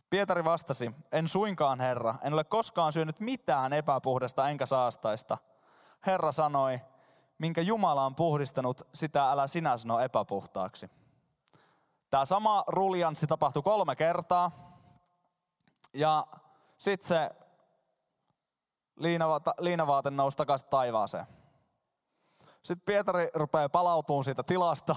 Pietari 0.10 0.44
vastasi, 0.44 0.92
en 1.12 1.28
suinkaan 1.28 1.80
Herra, 1.80 2.16
en 2.22 2.34
ole 2.34 2.44
koskaan 2.44 2.94
syönyt 2.94 3.20
mitään 3.20 3.74
epäpuhdasta 3.74 4.50
enkä 4.50 4.66
saastaista. 4.66 5.38
Herra 6.06 6.32
sanoi, 6.32 6.80
minkä 7.38 7.62
Jumala 7.62 8.06
on 8.06 8.16
puhdistanut, 8.16 8.82
sitä 8.94 9.32
älä 9.32 9.48
sinä 9.48 9.78
sano 9.78 10.00
epäpuhtaaksi. 10.00 10.90
Tämä 12.10 12.26
sama 12.26 12.64
ruljanssi 12.68 13.28
tapahtui 13.28 13.62
kolme 13.64 13.96
kertaa. 13.96 14.52
Ja 15.94 16.28
sitten 16.78 17.08
se 17.08 17.32
liinavaate, 18.96 19.52
liinavaate 19.60 20.12
nousi 20.12 20.38
takaisin 20.38 20.70
taivaaseen. 20.70 21.26
Sitten 22.64 22.86
Pietari 22.86 23.30
rupeaa 23.34 23.70
palautumaan 23.70 24.24
siitä 24.24 24.44
tilasta 24.44 24.96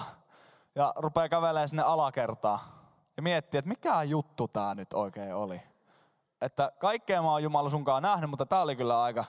ja 0.74 0.92
rupeaa 0.96 1.28
kävelemään 1.28 1.68
sinne 1.68 1.82
alakertaan. 1.82 2.58
Ja 3.16 3.22
miettii, 3.22 3.58
että 3.58 3.68
mikä 3.68 4.02
juttu 4.02 4.48
tämä 4.48 4.74
nyt 4.74 4.92
oikein 4.92 5.34
oli. 5.34 5.60
Että 6.40 6.72
kaikkea 6.78 7.22
mä 7.22 7.30
oon 7.30 7.42
Jumala 7.42 7.68
sunkaan 7.68 8.02
nähnyt, 8.02 8.30
mutta 8.30 8.46
tämä 8.46 8.62
oli 8.62 8.76
kyllä 8.76 9.02
aika, 9.02 9.24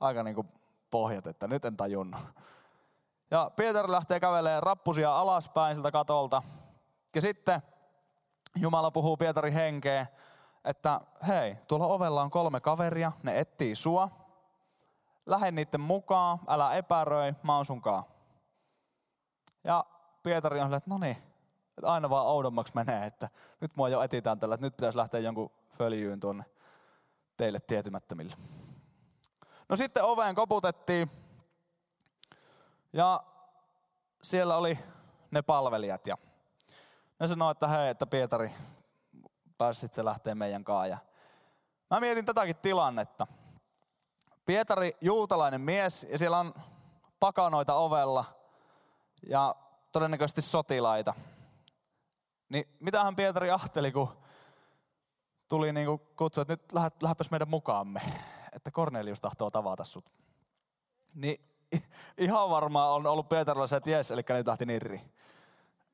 aika 0.00 0.22
niin 0.22 0.34
kuin 0.34 0.48
pohjat, 0.90 1.26
että 1.26 1.48
nyt 1.48 1.64
en 1.64 1.76
tajunnut. 1.76 2.20
Ja 3.30 3.50
Pietari 3.56 3.92
lähtee 3.92 4.20
kävelemään 4.20 4.62
rappusia 4.62 5.18
alaspäin 5.18 5.76
siltä 5.76 5.90
katolta. 5.90 6.42
Ja 7.14 7.20
sitten 7.20 7.62
Jumala 8.56 8.90
puhuu 8.90 9.16
Pietarin 9.16 9.52
henkeen 9.52 10.08
että 10.64 11.00
hei, 11.28 11.56
tuolla 11.68 11.86
ovella 11.86 12.22
on 12.22 12.30
kolme 12.30 12.60
kaveria, 12.60 13.12
ne 13.22 13.40
etsii 13.40 13.74
sua. 13.74 14.08
Lähde 15.26 15.50
niiden 15.50 15.80
mukaan, 15.80 16.38
älä 16.48 16.74
epäröi, 16.74 17.34
mä 17.42 17.56
oon 17.56 17.64
sunkaan. 17.64 18.04
Ja 19.64 19.84
Pietari 20.22 20.60
on 20.60 20.66
silleen, 20.66 20.78
että 20.78 20.90
no 20.90 20.98
niin, 20.98 21.16
että 21.68 21.92
aina 21.92 22.10
vaan 22.10 22.26
oudommaksi 22.26 22.72
menee, 22.74 23.06
että 23.06 23.28
nyt 23.60 23.76
mua 23.76 23.88
jo 23.88 24.02
etitään 24.02 24.40
tällä, 24.40 24.54
että 24.54 24.66
nyt 24.66 24.76
pitäisi 24.76 24.98
lähteä 24.98 25.20
jonkun 25.20 25.50
följyyn 25.70 26.20
tuonne 26.20 26.44
teille 27.36 27.60
tietymättömille. 27.60 28.34
No 29.68 29.76
sitten 29.76 30.04
oveen 30.04 30.34
koputettiin 30.34 31.10
ja 32.92 33.22
siellä 34.22 34.56
oli 34.56 34.78
ne 35.30 35.42
palvelijat 35.42 36.06
ja 36.06 36.16
ne 37.20 37.26
sanoi, 37.26 37.50
että 37.50 37.68
hei, 37.68 37.88
että 37.88 38.06
Pietari, 38.06 38.50
pääsit 39.60 39.92
se 39.92 40.04
lähtee 40.04 40.34
meidän 40.34 40.64
kanssa. 40.64 40.86
Ja 40.86 40.98
mä 41.90 42.00
mietin 42.00 42.24
tätäkin 42.24 42.56
tilannetta. 42.56 43.26
Pietari, 44.46 44.96
juutalainen 45.00 45.60
mies, 45.60 46.06
ja 46.10 46.18
siellä 46.18 46.38
on 46.38 46.54
pakanoita 47.20 47.74
ovella 47.74 48.24
ja 49.28 49.54
todennäköisesti 49.92 50.42
sotilaita. 50.42 51.14
Niin 52.48 52.64
mitähän 52.80 53.16
Pietari 53.16 53.50
ahteli, 53.50 53.92
kun 53.92 54.08
tuli 55.48 55.72
niin 55.72 55.86
kuin 55.86 56.00
kutsu, 56.16 56.40
että 56.40 56.52
nyt 56.52 56.72
lähdet, 56.72 57.02
lähdepäs 57.02 57.30
meidän 57.30 57.50
mukaamme, 57.50 58.00
että 58.52 58.70
Kornelius 58.70 59.20
tahtoo 59.20 59.50
tavata 59.50 59.84
sut. 59.84 60.12
Niin 61.14 61.40
ihan 62.18 62.50
varmaan 62.50 62.90
on 62.90 63.06
ollut 63.06 63.28
Pietarilla 63.28 63.66
se, 63.66 63.76
että 63.76 63.90
jes, 63.90 64.10
eli 64.10 64.22
nyt 64.28 64.46
lähti 64.46 64.66
nirri. 64.66 65.00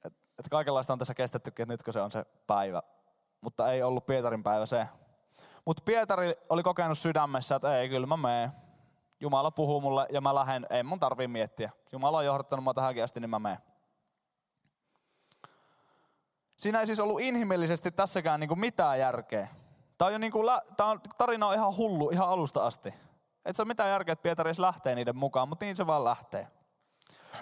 Että 0.04 0.18
et 0.38 0.48
kaikenlaista 0.50 0.92
on 0.92 0.98
tässä 0.98 1.14
kestettykin, 1.14 1.62
että 1.62 1.72
nytkö 1.72 1.92
se 1.92 2.00
on 2.00 2.10
se 2.10 2.24
päivä 2.46 2.82
mutta 3.40 3.72
ei 3.72 3.82
ollut 3.82 4.06
Pietarin 4.06 4.42
päivä 4.42 4.66
se. 4.66 4.88
Mutta 5.64 5.82
Pietari 5.84 6.34
oli 6.48 6.62
kokenut 6.62 6.98
sydämessä, 6.98 7.54
että 7.56 7.78
ei, 7.78 7.88
kyllä 7.88 8.06
mä 8.06 8.16
meen. 8.16 8.52
Jumala 9.20 9.50
puhuu 9.50 9.80
mulle 9.80 10.06
ja 10.10 10.20
mä 10.20 10.34
lähden, 10.34 10.66
ei 10.70 10.82
mun 10.82 11.00
tarvii 11.00 11.28
miettiä. 11.28 11.70
Jumala 11.92 12.18
on 12.18 12.24
johdattanut 12.24 12.64
mua 12.64 12.74
tähänkin 12.74 13.04
asti, 13.04 13.20
niin 13.20 13.30
mä 13.30 13.38
meen. 13.38 13.58
Siinä 16.56 16.80
ei 16.80 16.86
siis 16.86 17.00
ollut 17.00 17.20
inhimillisesti 17.20 17.90
tässäkään 17.90 18.40
niin 18.40 18.48
kuin 18.48 18.60
mitään 18.60 18.98
järkeä. 18.98 19.48
Tämä, 19.98 20.06
on 20.06 20.12
jo 20.12 20.18
niin 20.18 20.32
kuin, 20.32 20.46
tämä 20.76 20.90
on, 20.90 21.00
tarina 21.18 21.46
on 21.46 21.54
ihan 21.54 21.76
hullu 21.76 22.10
ihan 22.10 22.28
alusta 22.28 22.66
asti. 22.66 22.94
Et 23.44 23.56
se 23.56 23.62
ole 23.62 23.68
mitään 23.68 23.90
järkeä, 23.90 24.12
että 24.12 24.22
Pietari 24.22 24.48
edes 24.48 24.58
lähtee 24.58 24.94
niiden 24.94 25.16
mukaan, 25.16 25.48
mutta 25.48 25.64
niin 25.64 25.76
se 25.76 25.86
vaan 25.86 26.04
lähtee. 26.04 26.48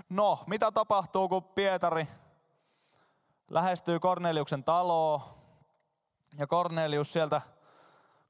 No, 0.09 0.39
mitä 0.47 0.73
tapahtuu, 0.73 1.29
kun 1.29 1.45
Pietari 1.45 2.09
lähestyy 3.51 4.01
Korneliuksen 4.01 4.65
taloa 4.65 5.44
ja 6.39 6.47
Kornelius 6.47 7.13
sieltä 7.13 7.43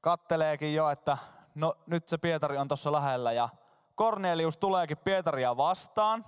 katteleekin 0.01 0.75
jo, 0.75 0.89
että 0.89 1.17
no 1.55 1.77
nyt 1.87 2.07
se 2.07 2.17
Pietari 2.17 2.57
on 2.57 2.67
tuossa 2.67 2.91
lähellä 2.91 3.31
ja 3.31 3.49
Kornelius 3.95 4.57
tuleekin 4.57 4.97
Pietaria 4.97 5.57
vastaan. 5.57 6.25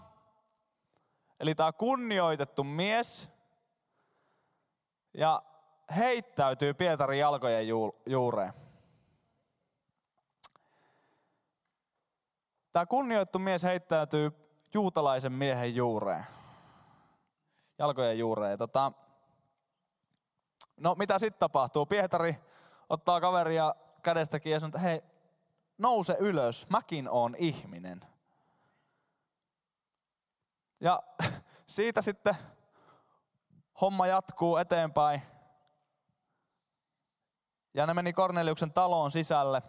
Eli 1.40 1.56
tämä 1.56 1.72
kunnioitettu 1.72 2.64
mies 2.64 3.30
ja 5.14 5.44
heittäytyy 5.96 6.74
Pietarin 6.74 7.20
jalkojen 7.20 7.68
juureen. 8.06 8.54
Tämä 12.72 12.86
kunnioittu 12.86 13.40
mies 13.40 13.64
heittäytyy 13.64 14.32
juutalaisen 14.74 15.32
miehen 15.32 15.76
juureen. 15.76 16.26
Jalkojen 17.80 18.20
juureen. 18.20 18.58
Tota, 18.58 18.92
no 20.78 20.96
mitä 20.96 21.20
sitten 21.20 21.40
tapahtuu? 21.40 21.86
Pietari 21.86 22.36
ottaa 22.90 23.22
kaveria 23.22 23.76
kädestäkin 24.04 24.52
ja 24.52 24.60
sanoo, 24.60 24.70
että 24.70 24.80
hei, 24.80 25.02
nouse 25.78 26.18
ylös, 26.20 26.70
mäkin 26.70 27.10
oon 27.10 27.36
ihminen. 27.38 28.02
Ja 30.82 31.04
siitä 31.66 32.02
sitten 32.02 32.36
homma 33.82 34.08
jatkuu 34.08 34.58
eteenpäin. 34.58 35.22
Ja 37.74 37.86
ne 37.86 37.94
meni 37.94 38.14
Korneliuksen 38.14 38.74
taloon 38.74 39.12
sisälle. 39.12 39.62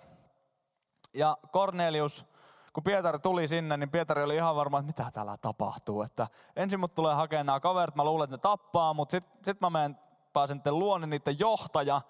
Ja 1.14 1.38
Kornelius, 1.52 2.26
kun 2.72 2.84
Pietari 2.84 3.18
tuli 3.18 3.48
sinne, 3.48 3.76
niin 3.76 3.90
Pietari 3.90 4.22
oli 4.22 4.36
ihan 4.36 4.56
varma, 4.56 4.78
että 4.78 4.86
mitä 4.86 5.10
täällä 5.10 5.36
tapahtuu. 5.36 6.02
Että 6.02 6.26
ensin 6.56 6.80
mut 6.80 6.94
tulee 6.94 7.14
hakemaan 7.14 7.46
nämä 7.46 7.60
kaverit, 7.60 7.94
mä 7.94 8.04
luulen, 8.04 8.24
että 8.24 8.36
ne 8.36 8.40
tappaa, 8.40 8.94
mutta 8.94 9.10
sitten 9.10 9.44
sit 9.44 9.60
mä 9.60 9.70
menen, 9.70 9.98
pääsen 10.38 10.56
sitten 10.56 10.78
luonne, 10.78 11.06
niiden 11.06 11.38
johtaja 11.38 12.00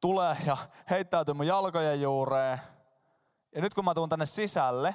tulee 0.00 0.36
ja 0.46 0.56
heittäytyy 0.90 1.34
mun 1.34 1.46
jalkojen 1.46 2.02
juureen. 2.02 2.60
Ja 3.54 3.60
nyt 3.60 3.74
kun 3.74 3.84
mä 3.84 3.94
tuun 3.94 4.08
tänne 4.08 4.26
sisälle, 4.26 4.94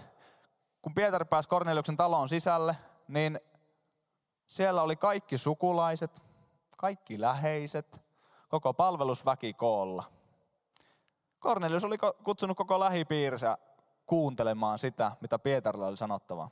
kun 0.82 0.94
Pietari 0.94 1.26
pääsi 1.26 1.50
Korneliuksen 1.50 1.98
taloon 1.98 2.30
sisälle, 2.30 2.78
niin 3.08 3.40
siellä 4.48 4.82
oli 4.82 4.96
kaikki 4.96 5.38
sukulaiset, 5.38 6.24
kaikki 6.78 7.22
läheiset, 7.22 8.02
koko 8.50 8.74
palvelusväki 8.74 9.54
koolla. 9.54 10.04
Kornelius 11.40 11.84
oli 11.84 11.98
kutsunut 12.24 12.58
koko 12.58 12.80
lähipiirinsä 12.80 13.58
kuuntelemaan 14.06 14.80
sitä, 14.80 15.12
mitä 15.22 15.40
Pietarilla 15.40 15.88
oli 15.88 15.98
sanottavaa. 15.98 16.50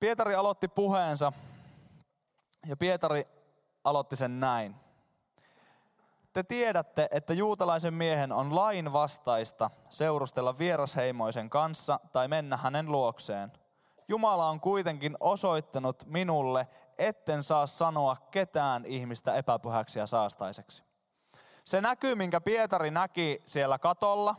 Pietari 0.00 0.34
aloitti 0.34 0.68
puheensa 0.68 1.32
ja 2.66 2.76
Pietari 2.76 3.26
aloitti 3.84 4.16
sen 4.16 4.40
näin. 4.40 4.74
Te 6.32 6.42
tiedätte, 6.42 7.08
että 7.10 7.32
juutalaisen 7.32 7.94
miehen 7.94 8.32
on 8.32 8.54
lain 8.54 8.92
vastaista 8.92 9.70
seurustella 9.88 10.58
vierasheimoisen 10.58 11.50
kanssa 11.50 12.00
tai 12.12 12.28
mennä 12.28 12.56
hänen 12.56 12.92
luokseen. 12.92 13.52
Jumala 14.08 14.48
on 14.48 14.60
kuitenkin 14.60 15.16
osoittanut 15.20 16.04
minulle, 16.06 16.68
etten 16.98 17.42
saa 17.42 17.66
sanoa 17.66 18.16
ketään 18.30 18.84
ihmistä 18.84 19.34
epäpyhäksi 19.34 19.98
ja 19.98 20.06
saastaiseksi. 20.06 20.82
Se 21.64 21.80
näkyy, 21.80 22.14
minkä 22.14 22.40
Pietari 22.40 22.90
näki 22.90 23.42
siellä 23.46 23.78
katolla, 23.78 24.34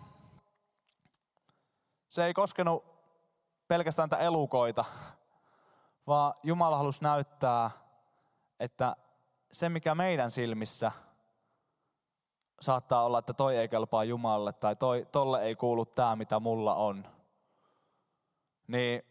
se 2.10 2.25
ei 2.25 2.34
koskenut 2.34 2.86
pelkästään 3.68 4.10
tätä 4.10 4.24
elukoita, 4.24 4.86
vaan 6.10 6.34
Jumala 6.44 6.78
halusi 6.78 7.04
näyttää, 7.04 7.72
että 8.60 8.95
se 9.52 9.69
mikä 9.69 9.95
meidän 9.95 10.32
silmissä– 10.32 10.91
saattaa 12.62 13.04
olla, 13.04 13.19
että 13.19 13.34
toi 13.34 13.58
ei 13.58 13.67
kelpaa 13.67 14.04
Jumalalle 14.04 14.54
tai 14.54 14.76
toi, 14.76 15.08
tolle 15.12 15.43
ei 15.43 15.56
kuulu 15.56 15.86
tämä, 15.86 16.15
mitä 16.15 16.39
mulla 16.39 16.76
on. 16.76 17.08
Niin 18.67 19.02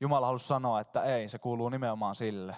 Jumala 0.00 0.26
halusi 0.26 0.46
sanoa, 0.46 0.80
että 0.80 1.02
ei, 1.02 1.28
se 1.28 1.38
kuuluu 1.38 1.68
nimenomaan 1.68 2.14
sille. 2.14 2.56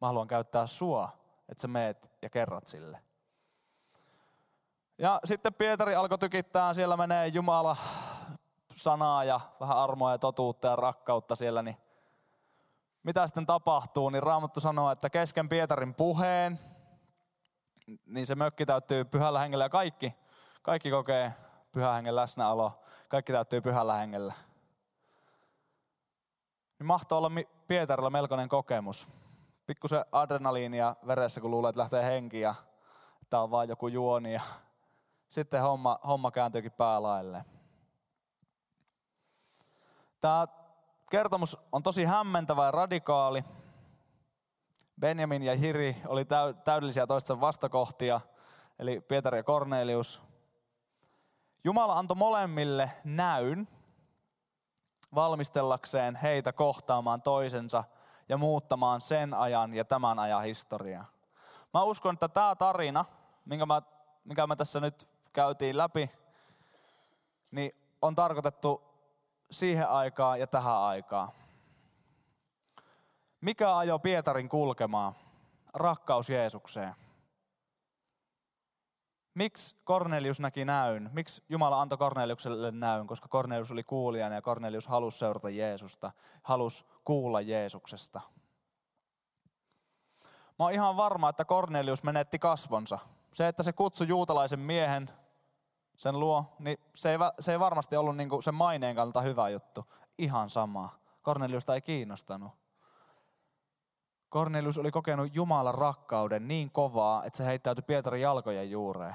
Mä 0.00 0.06
haluan 0.06 0.28
käyttää 0.28 0.66
sua, 0.66 1.08
että 1.48 1.60
sä 1.62 1.68
meet 1.68 2.10
ja 2.22 2.30
kerrot 2.30 2.66
sille. 2.66 3.00
Ja 4.98 5.20
sitten 5.24 5.54
Pietari 5.54 5.94
alkoi 5.94 6.18
tykittää, 6.18 6.74
siellä 6.74 6.96
menee 6.96 7.26
Jumala 7.26 7.76
sanaa 8.74 9.24
ja 9.24 9.40
vähän 9.60 9.76
armoa 9.76 10.12
ja 10.12 10.18
totuutta 10.18 10.68
ja 10.68 10.76
rakkautta 10.76 11.36
siellä, 11.36 11.62
niin 11.62 11.76
mitä 13.02 13.26
sitten 13.26 13.46
tapahtuu, 13.46 14.10
niin 14.10 14.22
Raamattu 14.22 14.60
sanoo, 14.60 14.90
että 14.90 15.10
kesken 15.10 15.48
Pietarin 15.48 15.94
puheen, 15.94 16.58
niin 18.06 18.26
se 18.26 18.34
mökki 18.34 18.66
täyttyy 18.66 19.04
pyhällä 19.04 19.40
hengellä 19.40 19.64
ja 19.64 19.68
kaikki, 19.68 20.14
kaikki 20.62 20.90
kokee 20.90 21.32
pyhän 21.72 21.94
hengen 21.94 22.16
läsnäolo. 22.16 22.82
Kaikki 23.08 23.32
täyttyy 23.32 23.60
pyhällä 23.60 23.94
hengellä. 23.94 24.34
Niin 26.78 26.86
mahtoo 26.86 27.18
olla 27.18 27.30
Pietarilla 27.68 28.10
melkoinen 28.10 28.48
kokemus. 28.48 29.08
Pikkusen 29.66 30.04
adrenaliinia 30.12 30.96
veressä, 31.06 31.40
kun 31.40 31.50
luulee, 31.50 31.68
että 31.68 31.80
lähtee 31.80 32.04
henki 32.04 32.40
ja 32.40 32.54
tämä 33.30 33.42
on 33.42 33.50
vain 33.50 33.68
joku 33.68 33.88
juoni. 33.88 34.34
Ja 34.34 34.40
sitten 35.28 35.62
homma, 35.62 35.98
homma 36.06 36.30
kääntyykin 36.30 36.72
päälaille. 36.72 37.44
Tämä 40.20 40.46
kertomus 41.10 41.58
on 41.72 41.82
tosi 41.82 42.04
hämmentävä 42.04 42.64
ja 42.64 42.70
radikaali. 42.70 43.44
Benjamin 45.00 45.42
ja 45.42 45.56
Hiri 45.56 45.96
oli 46.06 46.24
täydellisiä 46.64 47.06
toistensa 47.06 47.40
vastakohtia, 47.40 48.20
eli 48.78 49.00
Pietari 49.00 49.38
ja 49.38 49.42
Kornelius. 49.42 50.22
Jumala 51.64 51.98
antoi 51.98 52.16
molemmille 52.16 52.90
näyn 53.04 53.68
valmistellakseen 55.14 56.16
heitä 56.16 56.52
kohtaamaan 56.52 57.22
toisensa 57.22 57.84
ja 58.28 58.36
muuttamaan 58.36 59.00
sen 59.00 59.34
ajan 59.34 59.74
ja 59.74 59.84
tämän 59.84 60.18
ajan 60.18 60.44
historiaa. 60.44 61.04
Mä 61.74 61.82
uskon, 61.82 62.14
että 62.14 62.28
tämä 62.28 62.56
tarina, 62.56 63.04
minkä 63.44 63.66
mä, 63.66 63.82
minkä 64.24 64.46
mä 64.46 64.56
tässä 64.56 64.80
nyt 64.80 65.08
käytiin 65.32 65.76
läpi, 65.76 66.10
niin 67.50 67.72
on 68.02 68.14
tarkoitettu 68.14 68.89
siihen 69.50 69.88
aikaan 69.88 70.40
ja 70.40 70.46
tähän 70.46 70.76
aikaan. 70.76 71.28
Mikä 73.40 73.76
ajoi 73.76 73.98
Pietarin 73.98 74.48
kulkemaan? 74.48 75.14
Rakkaus 75.74 76.30
Jeesukseen. 76.30 76.94
Miksi 79.34 79.76
Kornelius 79.84 80.40
näki 80.40 80.64
näyn? 80.64 81.10
Miksi 81.12 81.44
Jumala 81.48 81.80
antoi 81.80 81.98
Korneliukselle 81.98 82.70
näyn? 82.70 83.06
Koska 83.06 83.28
Kornelius 83.28 83.72
oli 83.72 83.82
kuulijana 83.82 84.34
ja 84.34 84.42
Kornelius 84.42 84.88
halusi 84.88 85.18
seurata 85.18 85.50
Jeesusta, 85.50 86.12
halusi 86.42 86.84
kuulla 87.04 87.40
Jeesuksesta. 87.40 88.20
Mä 90.58 90.64
oon 90.64 90.72
ihan 90.72 90.96
varma, 90.96 91.28
että 91.28 91.44
Kornelius 91.44 92.02
menetti 92.02 92.38
kasvonsa. 92.38 92.98
Se, 93.32 93.48
että 93.48 93.62
se 93.62 93.72
kutsui 93.72 94.08
juutalaisen 94.08 94.60
miehen 94.60 95.10
sen 96.00 96.20
luo, 96.20 96.44
niin 96.58 96.78
se 96.94 97.10
ei, 97.10 97.18
se 97.40 97.52
ei 97.52 97.60
varmasti 97.60 97.96
ollut 97.96 98.16
niin 98.16 98.42
sen 98.42 98.54
maineen 98.54 98.96
kannalta 98.96 99.20
hyvä 99.20 99.48
juttu. 99.48 99.84
Ihan 100.18 100.50
sama. 100.50 101.00
Korneliusta 101.22 101.74
ei 101.74 101.80
kiinnostanut. 101.80 102.52
Kornelius 104.28 104.78
oli 104.78 104.90
kokenut 104.90 105.34
Jumalan 105.34 105.74
rakkauden 105.74 106.48
niin 106.48 106.70
kovaa, 106.70 107.24
että 107.24 107.36
se 107.36 107.44
heittäytyi 107.44 107.82
Pietarin 107.82 108.22
jalkojen 108.22 108.70
juureen. 108.70 109.14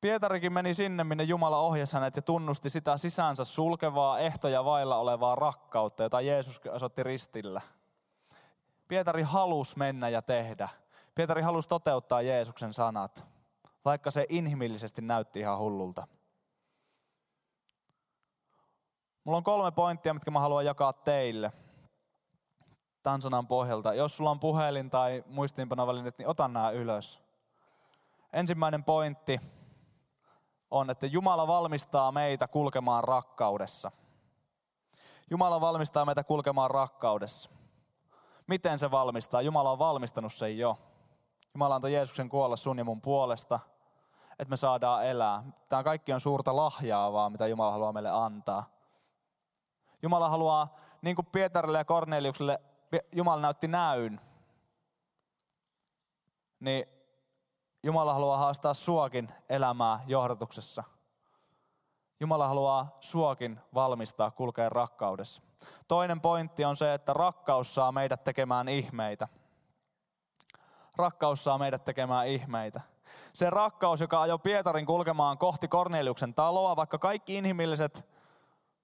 Pietarikin 0.00 0.52
meni 0.52 0.74
sinne, 0.74 1.04
minne 1.04 1.24
Jumala 1.24 1.58
ohjasi 1.58 1.94
hänet 1.94 2.16
ja 2.16 2.22
tunnusti 2.22 2.70
sitä 2.70 2.96
sisäänsä 2.96 3.44
sulkevaa, 3.44 4.18
ehtoja 4.18 4.64
vailla 4.64 4.96
olevaa 4.96 5.34
rakkautta, 5.34 6.02
jota 6.02 6.20
Jeesus 6.20 6.60
osoitti 6.70 7.02
ristillä. 7.02 7.60
Pietari 8.88 9.22
halusi 9.22 9.78
mennä 9.78 10.08
ja 10.08 10.22
tehdä. 10.22 10.68
Pietari 11.14 11.42
halusi 11.42 11.68
toteuttaa 11.68 12.22
Jeesuksen 12.22 12.74
sanat, 12.74 13.24
vaikka 13.84 14.10
se 14.10 14.26
inhimillisesti 14.28 15.02
näytti 15.02 15.40
ihan 15.40 15.58
hullulta. 15.58 16.06
Mulla 19.24 19.36
on 19.36 19.44
kolme 19.44 19.70
pointtia, 19.70 20.14
mitkä 20.14 20.30
mä 20.30 20.40
haluan 20.40 20.64
jakaa 20.64 20.92
teille 20.92 21.52
tämän 23.02 23.22
sanan 23.22 23.46
pohjalta. 23.46 23.94
Jos 23.94 24.16
sulla 24.16 24.30
on 24.30 24.40
puhelin 24.40 24.90
tai 24.90 25.24
muistiinpanovälineet, 25.26 26.18
niin 26.18 26.28
ota 26.28 26.48
nämä 26.48 26.70
ylös. 26.70 27.22
Ensimmäinen 28.32 28.84
pointti 28.84 29.40
on, 30.70 30.90
että 30.90 31.06
Jumala 31.06 31.46
valmistaa 31.46 32.12
meitä 32.12 32.48
kulkemaan 32.48 33.04
rakkaudessa. 33.04 33.90
Jumala 35.30 35.60
valmistaa 35.60 36.04
meitä 36.04 36.24
kulkemaan 36.24 36.70
rakkaudessa. 36.70 37.57
Miten 38.48 38.78
se 38.78 38.90
valmistaa? 38.90 39.42
Jumala 39.42 39.72
on 39.72 39.78
valmistanut 39.78 40.32
sen 40.32 40.58
jo. 40.58 40.76
Jumala 41.54 41.74
antoi 41.74 41.92
Jeesuksen 41.92 42.28
kuolla 42.28 42.56
sun 42.56 42.78
ja 42.78 42.84
mun 42.84 43.00
puolesta, 43.00 43.60
että 44.30 44.50
me 44.50 44.56
saadaan 44.56 45.06
elää. 45.06 45.44
Tämä 45.68 45.82
kaikki 45.82 46.12
on 46.12 46.20
suurta 46.20 46.56
lahjaa 46.56 47.12
vaan, 47.12 47.32
mitä 47.32 47.46
Jumala 47.46 47.72
haluaa 47.72 47.92
meille 47.92 48.10
antaa. 48.10 48.70
Jumala 50.02 50.28
haluaa, 50.28 50.76
niin 51.02 51.16
kuin 51.16 51.26
Pietarille 51.26 51.78
ja 51.78 51.84
Korneliukselle, 51.84 52.60
Jumala 53.12 53.40
näytti 53.40 53.68
näyn. 53.68 54.20
Niin 56.60 56.86
Jumala 57.82 58.14
haluaa 58.14 58.38
haastaa 58.38 58.74
suokin 58.74 59.32
elämää 59.48 60.04
johdatuksessa. 60.06 60.84
Jumala 62.20 62.48
haluaa 62.48 62.96
suokin 63.00 63.60
valmistaa 63.74 64.30
kulkea 64.30 64.68
rakkaudessa. 64.68 65.42
Toinen 65.88 66.20
pointti 66.20 66.64
on 66.64 66.76
se, 66.76 66.94
että 66.94 67.12
rakkaus 67.12 67.74
saa 67.74 67.92
meidät 67.92 68.24
tekemään 68.24 68.68
ihmeitä. 68.68 69.28
Rakkaus 70.96 71.44
saa 71.44 71.58
meidät 71.58 71.84
tekemään 71.84 72.26
ihmeitä. 72.28 72.80
Se 73.32 73.50
rakkaus, 73.50 74.00
joka 74.00 74.22
ajoi 74.22 74.38
Pietarin 74.38 74.86
kulkemaan 74.86 75.38
kohti 75.38 75.68
Korneliuksen 75.68 76.34
taloa, 76.34 76.76
vaikka 76.76 76.98
kaikki 76.98 77.36
inhimilliset 77.36 78.06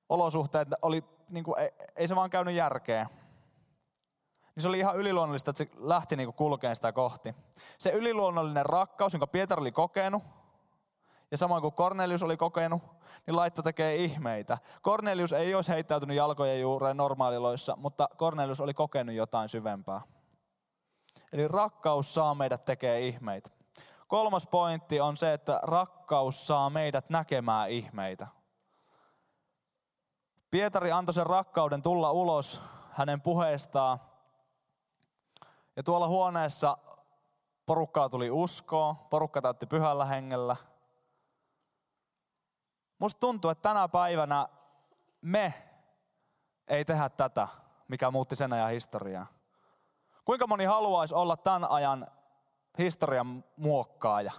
olosuhteet 0.08 0.68
oli, 0.82 1.04
niin 1.28 1.44
kuin, 1.44 1.58
ei, 1.58 1.70
ei 1.96 2.08
se 2.08 2.16
vaan 2.16 2.30
käynyt 2.30 2.54
järkeä. 2.54 3.06
Niin 4.54 4.62
se 4.62 4.68
oli 4.68 4.78
ihan 4.78 4.96
yliluonnollista, 4.96 5.50
että 5.50 5.64
se 5.64 5.70
lähti 5.76 6.16
niin 6.16 6.32
kulkeen 6.32 6.76
sitä 6.76 6.92
kohti. 6.92 7.34
Se 7.78 7.90
yliluonnollinen 7.90 8.66
rakkaus, 8.66 9.12
jonka 9.12 9.26
Pietari 9.26 9.60
oli 9.60 9.72
kokenut, 9.72 10.22
ja 11.34 11.38
samoin 11.38 11.62
kuin 11.62 11.74
Cornelius 11.74 12.22
oli 12.22 12.36
kokenut, 12.36 12.82
niin 13.26 13.36
laitto 13.36 13.62
tekee 13.62 13.94
ihmeitä. 13.94 14.58
Cornelius 14.82 15.32
ei 15.32 15.54
olisi 15.54 15.72
heittäytynyt 15.72 16.16
jalkojen 16.16 16.60
juureen 16.60 16.96
normaaliloissa, 16.96 17.76
mutta 17.76 18.08
Cornelius 18.16 18.60
oli 18.60 18.74
kokenut 18.74 19.14
jotain 19.14 19.48
syvempää. 19.48 20.00
Eli 21.32 21.48
rakkaus 21.48 22.14
saa 22.14 22.34
meidät 22.34 22.64
tekee 22.64 23.00
ihmeitä. 23.00 23.50
Kolmas 24.08 24.46
pointti 24.46 25.00
on 25.00 25.16
se, 25.16 25.32
että 25.32 25.60
rakkaus 25.62 26.46
saa 26.46 26.70
meidät 26.70 27.10
näkemään 27.10 27.70
ihmeitä. 27.70 28.26
Pietari 30.50 30.92
antoi 30.92 31.14
sen 31.14 31.26
rakkauden 31.26 31.82
tulla 31.82 32.12
ulos 32.12 32.62
hänen 32.90 33.20
puheestaan. 33.20 34.00
Ja 35.76 35.82
tuolla 35.82 36.08
huoneessa 36.08 36.76
porukkaa 37.66 38.08
tuli 38.08 38.30
uskoa, 38.30 38.94
porukka 39.10 39.42
täytti 39.42 39.66
pyhällä 39.66 40.04
hengellä. 40.04 40.56
Musta 42.98 43.20
tuntuu, 43.20 43.50
että 43.50 43.68
tänä 43.68 43.88
päivänä 43.88 44.48
me 45.20 45.54
ei 46.68 46.84
tehdä 46.84 47.08
tätä, 47.08 47.48
mikä 47.88 48.10
muutti 48.10 48.36
sen 48.36 48.52
ajan 48.52 48.70
historiaa. 48.70 49.26
Kuinka 50.24 50.46
moni 50.46 50.64
haluaisi 50.64 51.14
olla 51.14 51.36
tämän 51.36 51.70
ajan 51.70 52.06
historian 52.78 53.44
muokkaaja? 53.56 54.32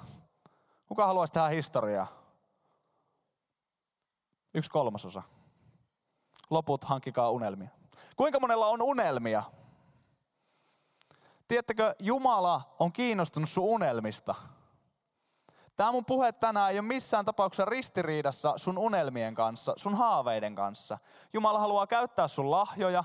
Kuka 0.87 1.07
haluaisi 1.07 1.33
tehdä 1.33 1.47
historiaa? 1.47 2.07
Yksi 4.53 4.71
kolmasosa. 4.71 5.23
Loput 6.49 6.83
hankkikaa 6.83 7.31
unelmia. 7.31 7.69
Kuinka 8.15 8.39
monella 8.39 8.67
on 8.67 8.81
unelmia? 8.81 9.43
Tiedättekö, 11.47 11.95
Jumala 11.99 12.75
on 12.79 12.91
kiinnostunut 12.91 13.49
sun 13.49 13.63
unelmista. 13.63 14.35
Tämä 15.75 15.91
mun 15.91 16.05
puhe 16.05 16.31
tänään 16.31 16.71
ei 16.71 16.79
ole 16.79 16.87
missään 16.87 17.25
tapauksessa 17.25 17.65
ristiriidassa 17.65 18.53
sun 18.57 18.77
unelmien 18.77 19.35
kanssa, 19.35 19.73
sun 19.75 19.95
haaveiden 19.95 20.55
kanssa. 20.55 20.97
Jumala 21.33 21.59
haluaa 21.59 21.87
käyttää 21.87 22.27
sun 22.27 22.51
lahjoja. 22.51 23.03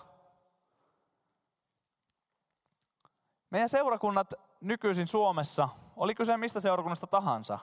Meidän 3.51 3.69
seurakunnat 3.69 4.35
nykyisin 4.61 5.07
Suomessa, 5.07 5.69
oli 5.97 6.15
kyse 6.15 6.37
mistä 6.37 6.61
seurakunnasta 6.61 7.07
tahansa, 7.07 7.59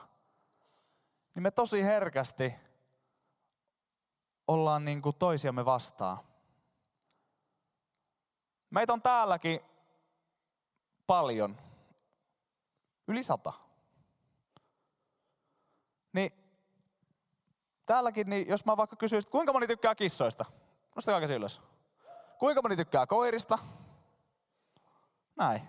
niin 1.34 1.42
me 1.42 1.50
tosi 1.50 1.84
herkästi 1.84 2.54
ollaan 4.48 4.84
niin 4.84 5.02
kuin 5.02 5.16
toisiamme 5.16 5.64
vastaan. 5.64 6.18
Meitä 8.70 8.92
on 8.92 9.02
täälläkin 9.02 9.60
paljon, 11.06 11.56
yli 13.08 13.22
sata. 13.22 13.67
Niin 16.12 16.32
täälläkin, 17.86 18.30
niin 18.30 18.48
jos 18.48 18.64
mä 18.64 18.76
vaikka 18.76 18.96
kysyisin, 18.96 19.26
että 19.26 19.32
kuinka 19.32 19.52
moni 19.52 19.66
tykkää 19.66 19.94
kissoista? 19.94 20.44
Nostakaa 20.96 21.20
käsi 21.20 21.34
ylös. 21.34 21.62
Kuinka 22.38 22.62
moni 22.62 22.76
tykkää 22.76 23.06
koirista? 23.06 23.58
Näin. 25.36 25.62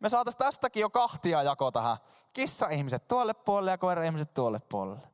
Me 0.00 0.08
saataisiin 0.08 0.38
tästäkin 0.38 0.80
jo 0.80 0.90
kahtia 0.90 1.42
jako 1.42 1.70
tähän. 1.70 1.96
Kissa-ihmiset 2.32 3.08
tuolle 3.08 3.34
puolelle 3.34 3.70
ja 3.70 3.78
koira-ihmiset 3.78 4.34
tuolle 4.34 4.58
puolelle. 4.68 5.08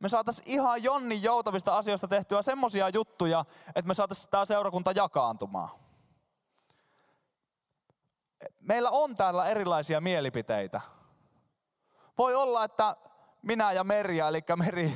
Me 0.00 0.08
saataisiin 0.08 0.48
ihan 0.48 0.82
Jonni 0.82 1.22
joutavista 1.22 1.76
asioista 1.76 2.08
tehtyä 2.08 2.42
semmosia 2.42 2.88
juttuja, 2.88 3.44
että 3.66 3.88
me 3.88 3.94
saataisiin 3.94 4.30
tämä 4.30 4.44
seurakunta 4.44 4.92
jakaantumaan. 4.92 5.68
Meillä 8.60 8.90
on 8.90 9.16
täällä 9.16 9.46
erilaisia 9.48 10.00
mielipiteitä. 10.00 10.80
Voi 12.18 12.34
olla, 12.34 12.64
että 12.64 12.96
minä 13.44 13.72
ja 13.72 13.84
Merja, 13.84 14.28
eli 14.28 14.40
Meri, 14.56 14.94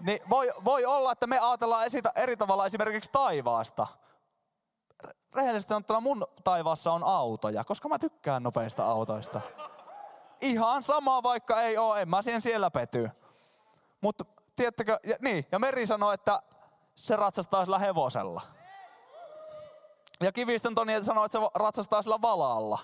niin 0.00 0.18
voi, 0.30 0.52
voi 0.64 0.84
olla, 0.84 1.12
että 1.12 1.26
me 1.26 1.38
ajatellaan 1.38 1.86
esitä 1.86 2.12
eri 2.14 2.36
tavalla 2.36 2.66
esimerkiksi 2.66 3.10
taivaasta. 3.12 3.86
Rehellisesti 5.34 5.68
sanottuna 5.68 6.00
mun 6.00 6.26
taivaassa 6.44 6.92
on 6.92 7.04
autoja, 7.04 7.64
koska 7.64 7.88
mä 7.88 7.98
tykkään 7.98 8.42
nopeista 8.42 8.86
autoista. 8.86 9.40
Ihan 10.40 10.82
sama, 10.82 11.22
vaikka 11.22 11.62
ei 11.62 11.78
oo, 11.78 11.94
en 11.94 12.08
mä 12.08 12.22
siihen 12.22 12.40
siellä 12.40 12.70
pety. 12.70 13.10
Mutta 14.00 14.24
tiedättekö, 14.56 14.98
ja, 15.04 15.16
niin, 15.20 15.46
ja 15.52 15.58
Meri 15.58 15.86
sanoi, 15.86 16.14
että 16.14 16.42
se 16.96 17.16
ratsastaa 17.16 17.64
sillä 17.64 17.78
hevosella. 17.78 18.42
Ja 20.20 20.32
Kivistön 20.32 20.74
Toni 20.74 21.04
sanoi, 21.04 21.26
että 21.26 21.38
se 21.38 21.44
ratsastaa 21.54 22.02
sillä 22.02 22.22
valalla. 22.22 22.78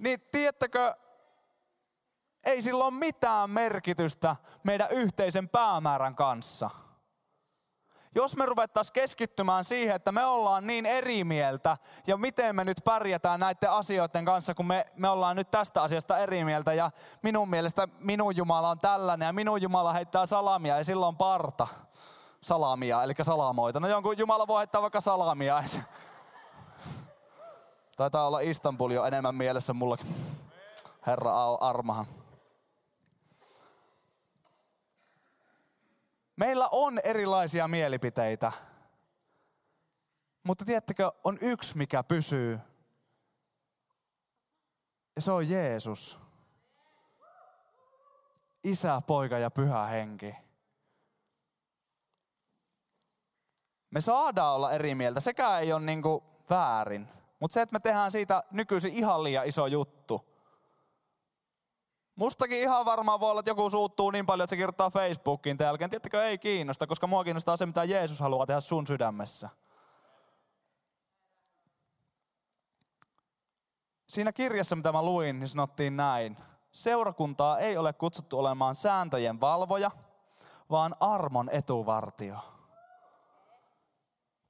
Niin 0.00 0.20
tiedättekö, 0.20 0.94
ei 2.44 2.62
sillä 2.62 2.84
ole 2.84 2.94
mitään 2.94 3.50
merkitystä 3.50 4.36
meidän 4.62 4.88
yhteisen 4.90 5.48
päämäärän 5.48 6.14
kanssa. 6.14 6.70
Jos 8.14 8.36
me 8.36 8.46
ruvettaisiin 8.46 8.92
keskittymään 8.92 9.64
siihen, 9.64 9.96
että 9.96 10.12
me 10.12 10.24
ollaan 10.24 10.66
niin 10.66 10.86
eri 10.86 11.24
mieltä 11.24 11.76
ja 12.06 12.16
miten 12.16 12.56
me 12.56 12.64
nyt 12.64 12.80
pärjätään 12.84 13.40
näiden 13.40 13.70
asioiden 13.70 14.24
kanssa, 14.24 14.54
kun 14.54 14.66
me, 14.66 14.86
me 14.96 15.08
ollaan 15.08 15.36
nyt 15.36 15.50
tästä 15.50 15.82
asiasta 15.82 16.18
eri 16.18 16.44
mieltä 16.44 16.72
ja 16.72 16.90
minun 17.22 17.50
mielestä 17.50 17.88
minun 17.98 18.36
Jumala 18.36 18.70
on 18.70 18.80
tällainen 18.80 19.26
ja 19.26 19.32
minun 19.32 19.62
Jumala 19.62 19.92
heittää 19.92 20.26
salamia 20.26 20.78
ja 20.78 20.84
silloin 20.84 21.16
parta 21.16 21.66
salamia, 22.42 23.02
eli 23.02 23.14
salamoita. 23.22 23.80
No 23.80 23.88
jonkun 23.88 24.18
Jumala 24.18 24.46
voi 24.46 24.60
heittää 24.60 24.82
vaikka 24.82 25.00
salamia. 25.00 25.62
Taitaa 28.00 28.26
olla 28.26 28.40
Istanbul 28.40 28.90
jo 28.90 29.04
enemmän 29.04 29.34
mielessä 29.34 29.72
mullakin. 29.72 30.16
Herra 31.06 31.54
armahan. 31.54 32.06
Meillä 36.36 36.68
on 36.72 36.98
erilaisia 37.04 37.68
mielipiteitä. 37.68 38.52
Mutta 40.42 40.64
tiedättekö, 40.64 41.12
on 41.24 41.38
yksi, 41.40 41.76
mikä 41.76 42.02
pysyy. 42.02 42.60
Ja 45.16 45.22
se 45.22 45.32
on 45.32 45.48
Jeesus. 45.48 46.20
Isä, 48.64 49.02
poika 49.06 49.38
ja 49.38 49.50
pyhä 49.50 49.86
henki. 49.86 50.34
Me 53.90 54.00
saadaan 54.00 54.54
olla 54.54 54.72
eri 54.72 54.94
mieltä. 54.94 55.20
Sekään 55.20 55.62
ei 55.62 55.72
ole 55.72 55.82
niinku 55.82 56.24
väärin. 56.50 57.19
Mutta 57.40 57.54
se, 57.54 57.62
että 57.62 57.72
me 57.72 57.80
tehdään 57.80 58.12
siitä 58.12 58.42
nykyisin 58.50 58.92
ihan 58.92 59.24
liian 59.24 59.46
iso 59.46 59.66
juttu. 59.66 60.30
Mustakin 62.16 62.58
ihan 62.58 62.84
varmaan 62.84 63.20
voi 63.20 63.30
olla, 63.30 63.40
että 63.40 63.50
joku 63.50 63.70
suuttuu 63.70 64.10
niin 64.10 64.26
paljon, 64.26 64.44
että 64.44 64.50
se 64.50 64.56
kirjoittaa 64.56 64.90
Facebookiin 64.90 65.56
tämän 65.56 65.68
jälkeen. 65.68 65.90
Tiedättekö, 65.90 66.24
ei 66.24 66.38
kiinnosta, 66.38 66.86
koska 66.86 67.06
mua 67.06 67.24
kiinnostaa 67.24 67.56
se, 67.56 67.66
mitä 67.66 67.84
Jeesus 67.84 68.20
haluaa 68.20 68.46
tehdä 68.46 68.60
sun 68.60 68.86
sydämessä. 68.86 69.48
Siinä 74.06 74.32
kirjassa, 74.32 74.76
mitä 74.76 74.92
mä 74.92 75.02
luin, 75.02 75.38
niin 75.38 75.48
sanottiin 75.48 75.96
näin. 75.96 76.36
Seurakuntaa 76.72 77.58
ei 77.58 77.76
ole 77.76 77.92
kutsuttu 77.92 78.38
olemaan 78.38 78.74
sääntöjen 78.74 79.40
valvoja, 79.40 79.90
vaan 80.70 80.94
armon 81.00 81.48
etuvartio. 81.52 82.36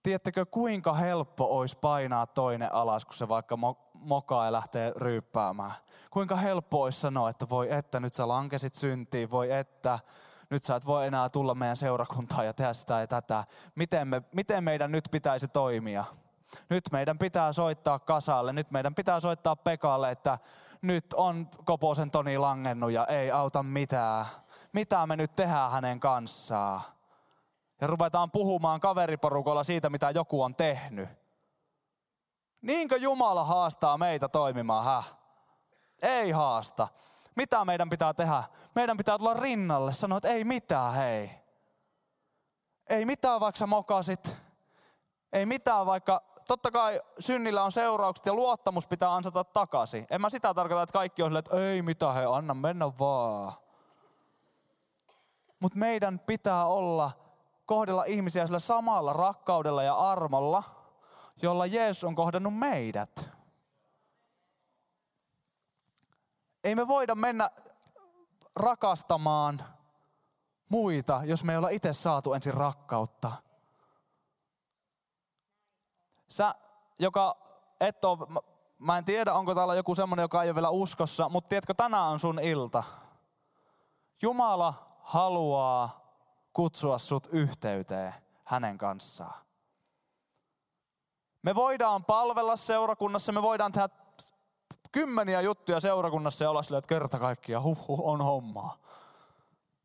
Tiedättekö, 0.02 0.46
kuinka 0.46 0.94
helppo 0.94 1.58
olisi 1.58 1.78
painaa 1.78 2.26
toinen 2.26 2.74
alas, 2.74 3.04
kun 3.04 3.14
se 3.14 3.28
vaikka 3.28 3.58
mokaa 3.94 4.44
ja 4.44 4.52
lähtee 4.52 4.92
ryyppäämään? 4.96 5.72
Kuinka 6.10 6.36
helppo 6.36 6.82
olisi 6.82 7.00
sanoa, 7.00 7.30
että 7.30 7.48
voi 7.48 7.72
että 7.72 8.00
nyt 8.00 8.14
sä 8.14 8.28
lankesit 8.28 8.74
syntiin, 8.74 9.30
voi 9.30 9.52
että 9.52 9.98
nyt 10.50 10.62
sä 10.62 10.76
et 10.76 10.86
voi 10.86 11.06
enää 11.06 11.28
tulla 11.28 11.54
meidän 11.54 11.76
seurakuntaan 11.76 12.46
ja 12.46 12.52
tehdä 12.52 12.72
sitä 12.72 13.00
ja 13.00 13.06
tätä. 13.06 13.44
Miten, 13.74 14.08
me, 14.08 14.22
miten 14.34 14.64
meidän 14.64 14.92
nyt 14.92 15.04
pitäisi 15.10 15.48
toimia? 15.48 16.04
Nyt 16.70 16.84
meidän 16.92 17.18
pitää 17.18 17.52
soittaa 17.52 17.98
kasalle, 17.98 18.52
nyt 18.52 18.70
meidän 18.70 18.94
pitää 18.94 19.20
soittaa 19.20 19.56
Pekalle, 19.56 20.10
että 20.10 20.38
nyt 20.82 21.12
on 21.12 21.48
Koposen 21.64 22.10
Toni 22.10 22.38
langennut 22.38 22.90
ja 22.90 23.06
ei 23.06 23.30
auta 23.30 23.62
mitään. 23.62 24.26
Mitä 24.72 25.06
me 25.06 25.16
nyt 25.16 25.36
tehdään 25.36 25.72
hänen 25.72 26.00
kanssaan? 26.00 26.80
Ja 27.80 27.86
ruvetaan 27.86 28.30
puhumaan 28.30 28.80
kaveriporukolla 28.80 29.64
siitä, 29.64 29.90
mitä 29.90 30.10
joku 30.10 30.42
on 30.42 30.54
tehnyt. 30.54 31.08
Niinkö 32.62 32.96
Jumala 32.96 33.44
haastaa 33.44 33.98
meitä 33.98 34.28
toimimaan, 34.28 34.84
häh? 34.84 35.14
Ei 36.02 36.30
haasta. 36.30 36.88
Mitä 37.36 37.64
meidän 37.64 37.90
pitää 37.90 38.14
tehdä? 38.14 38.44
Meidän 38.74 38.96
pitää 38.96 39.18
tulla 39.18 39.34
rinnalle, 39.34 39.92
sanoa, 39.92 40.16
että 40.18 40.28
ei 40.28 40.44
mitään, 40.44 40.94
hei. 40.94 41.30
Ei 42.86 43.04
mitään, 43.04 43.40
vaikka 43.40 43.58
sä 43.58 43.66
mokasit. 43.66 44.36
Ei 45.32 45.46
mitään, 45.46 45.86
vaikka 45.86 46.22
totta 46.48 46.70
kai 46.70 47.00
synnillä 47.18 47.64
on 47.64 47.72
seuraukset 47.72 48.26
ja 48.26 48.34
luottamus 48.34 48.86
pitää 48.86 49.14
ansata 49.14 49.44
takaisin. 49.44 50.06
En 50.10 50.20
mä 50.20 50.30
sitä 50.30 50.54
tarkoita, 50.54 50.82
että 50.82 50.92
kaikki 50.92 51.22
on 51.22 51.28
silleen, 51.28 51.38
että 51.38 51.56
ei 51.56 51.82
mitään, 51.82 52.14
hei, 52.14 52.24
anna 52.24 52.54
mennä 52.54 52.86
vaan. 52.98 53.52
Mutta 55.60 55.78
meidän 55.78 56.18
pitää 56.18 56.66
olla, 56.66 57.10
kohdella 57.70 58.04
ihmisiä 58.04 58.46
sillä 58.46 58.58
samalla 58.58 59.12
rakkaudella 59.12 59.82
ja 59.82 59.94
armolla, 59.94 60.62
jolla 61.42 61.66
Jeesus 61.66 62.04
on 62.04 62.14
kohdannut 62.14 62.58
meidät. 62.58 63.30
Ei 66.64 66.74
me 66.74 66.88
voida 66.88 67.14
mennä 67.14 67.50
rakastamaan 68.56 69.64
muita, 70.68 71.20
jos 71.24 71.44
me 71.44 71.52
ei 71.52 71.56
olla 71.56 71.68
itse 71.68 71.92
saatu 71.92 72.34
ensin 72.34 72.54
rakkautta. 72.54 73.32
Sä, 76.28 76.54
joka 76.98 77.36
et 77.80 78.04
ole, 78.04 78.42
mä 78.78 78.98
en 78.98 79.04
tiedä, 79.04 79.34
onko 79.34 79.54
täällä 79.54 79.74
joku 79.74 79.94
semmoinen, 79.94 80.24
joka 80.24 80.42
ei 80.42 80.48
ole 80.48 80.54
vielä 80.54 80.70
uskossa, 80.70 81.28
mutta 81.28 81.48
tiedätkö, 81.48 81.74
tänään 81.74 82.08
on 82.08 82.20
sun 82.20 82.38
ilta. 82.38 82.82
Jumala 84.22 84.74
haluaa 85.02 85.99
kutsua 86.52 86.98
sut 86.98 87.28
yhteyteen 87.32 88.14
hänen 88.44 88.78
kanssaan. 88.78 89.40
Me 91.42 91.54
voidaan 91.54 92.04
palvella 92.04 92.56
seurakunnassa, 92.56 93.32
me 93.32 93.42
voidaan 93.42 93.72
tehdä 93.72 93.88
kymmeniä 94.92 95.40
juttuja 95.40 95.80
seurakunnassa 95.80 96.44
ja 96.44 96.50
olla 96.50 96.62
silleen, 96.62 96.78
että 96.78 96.88
kerta 96.88 97.18
kaikkia 97.18 97.60
huh, 97.60 97.88
huh, 97.88 98.08
on 98.08 98.22
hommaa. 98.22 98.76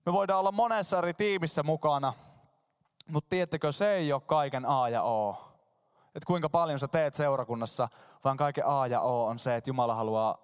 Me 0.06 0.14
voidaan 0.14 0.40
olla 0.40 0.52
monessa 0.52 0.98
eri 0.98 1.14
tiimissä 1.14 1.64
mukana, 1.64 2.14
mutta 3.08 3.30
tiedättekö, 3.30 3.72
se 3.72 3.94
ei 3.94 4.14
ole 4.14 4.22
kaiken 4.22 4.66
A 4.66 4.90
ja 4.90 5.04
O. 5.04 5.38
Että 6.16 6.28
kuinka 6.28 6.50
paljon 6.50 6.80
sä 6.80 6.88
teet 6.88 7.14
seurakunnassa, 7.14 7.90
vaan 8.24 8.38
kaiken 8.38 8.68
A 8.68 8.88
ja 8.88 9.02
O 9.02 9.26
on 9.26 9.40
se, 9.40 9.56
että 9.56 9.70
Jumala 9.70 9.96
haluaa, 9.96 10.38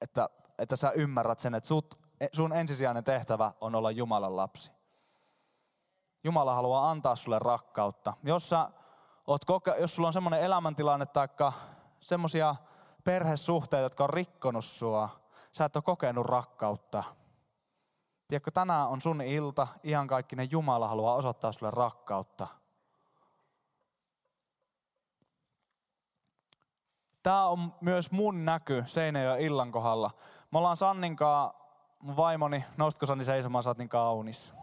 että, 0.00 0.28
että 0.58 0.76
sä 0.76 0.90
ymmärrät 0.90 1.38
sen, 1.38 1.54
että 1.54 1.68
sut, 1.68 1.98
sun 2.32 2.52
ensisijainen 2.52 3.04
tehtävä 3.04 3.52
on 3.60 3.74
olla 3.74 3.90
Jumalan 3.90 4.36
lapsi. 4.36 4.77
Jumala 6.28 6.54
haluaa 6.54 6.90
antaa 6.90 7.16
sulle 7.16 7.38
rakkautta. 7.38 8.14
Jos, 8.22 8.48
sä 8.48 8.70
oot 9.26 9.44
koke- 9.44 9.80
jos 9.80 9.94
sulla 9.94 10.08
on 10.08 10.12
semmoinen 10.12 10.40
elämäntilanne 10.40 11.06
tai 11.06 11.28
semmoisia 12.00 12.56
perhesuhteita, 13.04 13.82
jotka 13.82 14.04
on 14.04 14.10
rikkonut 14.10 14.64
sua. 14.64 15.08
Sä 15.52 15.64
et 15.64 15.76
ole 15.76 15.82
kokenut 15.82 16.26
rakkautta. 16.26 17.04
Tiedätkö, 18.28 18.50
tänään 18.50 18.88
on 18.88 19.00
sun 19.00 19.20
ilta, 19.22 19.66
ihan 19.82 20.08
ne 20.36 20.44
Jumala 20.50 20.88
haluaa 20.88 21.14
osoittaa 21.14 21.52
sulle 21.52 21.70
rakkautta. 21.70 22.46
Tämä 27.22 27.46
on 27.46 27.74
myös 27.80 28.10
mun 28.10 28.44
näky 28.44 28.82
Seinäjoen 28.86 29.40
illan 29.40 29.72
kohdalla. 29.72 30.10
Me 30.50 30.58
ollaan 30.58 30.76
Sanninkaa, 30.76 31.54
mun 32.00 32.16
vaimoni, 32.16 32.64
noustiko 32.76 33.06
Sanni 33.06 33.24
seisomaan, 33.24 33.62
sä 33.62 33.70
oot 33.70 33.78
niin 33.78 33.88
kaunis. 33.88 34.54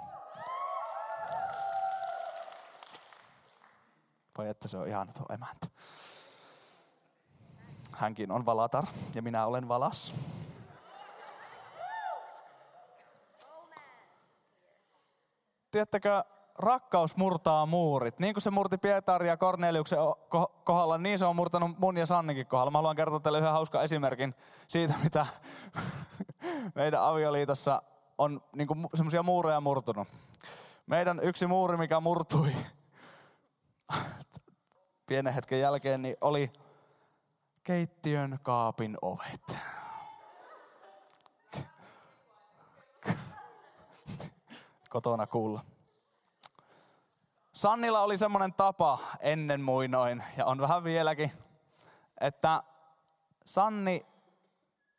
Vai 4.37 4.49
että 4.49 4.67
se 4.67 4.77
on 4.77 4.87
ihan 4.87 5.09
tuo 5.17 5.25
emäntä. 5.29 5.67
Hänkin 7.91 8.31
on 8.31 8.45
valatar 8.45 8.85
ja 9.15 9.21
minä 9.21 9.45
olen 9.45 9.67
valas. 9.67 10.15
Tiedättekö, 15.71 16.23
rakkaus 16.59 17.17
murtaa 17.17 17.65
muurit. 17.65 18.19
Niin 18.19 18.33
kuin 18.33 18.41
se 18.41 18.51
murti 18.51 18.77
Pietari 18.77 19.27
ja 19.27 19.37
Korneliuksen 19.37 19.99
kohdalla, 20.63 20.97
niin 20.97 21.19
se 21.19 21.25
on 21.25 21.35
murtanut 21.35 21.79
mun 21.79 21.97
ja 21.97 22.05
Sannikin 22.05 22.47
kohdalla. 22.47 22.71
Mä 22.71 22.77
haluan 22.77 22.95
kertoa 22.95 23.19
teille 23.19 23.37
yhden 23.37 23.51
hauskan 23.51 23.83
esimerkin 23.83 24.35
siitä, 24.67 24.93
mitä 25.03 25.25
meidän 26.75 27.01
avioliitossa 27.01 27.81
on 28.17 28.41
niin 28.55 28.67
semmoisia 28.93 29.23
muureja 29.23 29.61
murtunut. 29.61 30.07
Meidän 30.87 31.19
yksi 31.23 31.47
muuri, 31.47 31.77
mikä 31.77 31.99
murtui 31.99 32.55
pienen 35.07 35.33
hetken 35.33 35.59
jälkeen, 35.59 36.01
niin 36.01 36.17
oli 36.21 36.51
keittiön 37.63 38.39
kaapin 38.43 38.97
ovet. 39.01 39.57
Kotona 44.89 45.27
kuulla. 45.27 45.65
Sannilla 47.53 48.01
oli 48.01 48.17
semmoinen 48.17 48.53
tapa 48.53 48.99
ennen 49.19 49.61
muinoin, 49.61 50.23
ja 50.37 50.45
on 50.45 50.61
vähän 50.61 50.83
vieläkin, 50.83 51.31
että 52.21 52.63
Sanni 53.45 54.05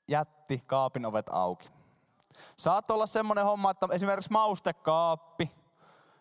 jätti 0.09 0.62
kaapin 0.66 1.07
ovet 1.07 1.27
auki. 1.31 1.68
Saat 2.57 2.90
olla 2.90 3.07
semmoinen 3.07 3.44
homma, 3.44 3.70
että 3.70 3.88
esimerkiksi 3.92 4.33
maustekaappi, 4.33 5.51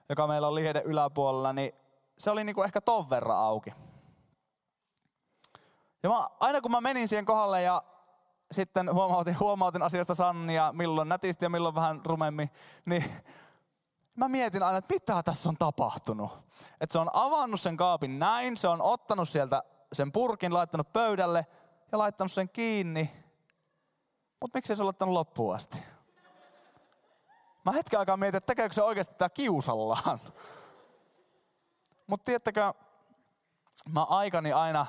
joka 0.10 0.28
meillä 0.28 0.47
on 0.47 0.56
lieden 0.56 0.84
yläpuolella, 0.84 1.54
niin 1.54 1.73
se 2.17 2.32
oli 2.32 2.43
niinku 2.43 2.63
ehkä 2.63 2.82
ton 2.82 3.10
verran 3.10 3.38
auki. 3.38 3.73
Ja 6.04 6.10
mä, 6.10 6.28
aina 6.39 6.62
kun 6.62 6.71
mä 6.71 6.82
menin 6.82 7.08
siihen 7.08 7.25
kohdalle 7.25 7.62
ja 7.62 7.84
sitten 8.51 8.93
huomautin, 8.93 9.39
huomautin 9.39 9.82
asiasta 9.82 10.15
Sannia, 10.15 10.73
milloin 10.73 11.10
nätisti 11.10 11.45
ja 11.45 11.49
milloin 11.49 11.75
vähän 11.75 12.01
rumemmin, 12.06 12.49
niin 12.86 13.04
mä 14.15 14.28
mietin 14.30 14.63
aina, 14.63 14.78
että 14.78 14.93
mitä 14.93 15.23
tässä 15.23 15.49
on 15.49 15.58
tapahtunut. 15.58 16.32
Että 16.82 16.93
se 16.93 16.99
on 16.99 17.10
avannut 17.13 17.62
sen 17.62 17.78
kaapin 17.78 18.19
näin, 18.19 18.58
se 18.58 18.67
on 18.67 18.82
ottanut 18.82 19.30
sieltä 19.30 19.63
sen 19.93 20.12
purkin, 20.12 20.54
laittanut 20.54 20.93
pöydälle 20.93 21.45
ja 21.91 21.97
laittanut 21.97 22.32
sen 22.32 22.49
kiinni. 22.49 23.25
Mutta 24.41 24.58
miksi 24.58 24.75
se 24.75 24.84
ole 24.84 24.88
laittanut 24.88 25.13
loppuun 25.13 25.56
asti? 25.56 25.84
Mä 27.65 27.71
hetken 27.71 27.99
aikaa 27.99 28.17
mietin, 28.17 28.38
että 28.38 28.47
tekeekö 28.47 28.73
se 28.73 28.84
oikeasti 28.84 29.15
tämä 29.17 29.30
kiusallaan. 29.30 30.19
Mutta 32.08 32.26
tiedättekö, 32.26 32.74
mä 33.89 34.04
aikani 34.04 34.54
aina 34.54 34.86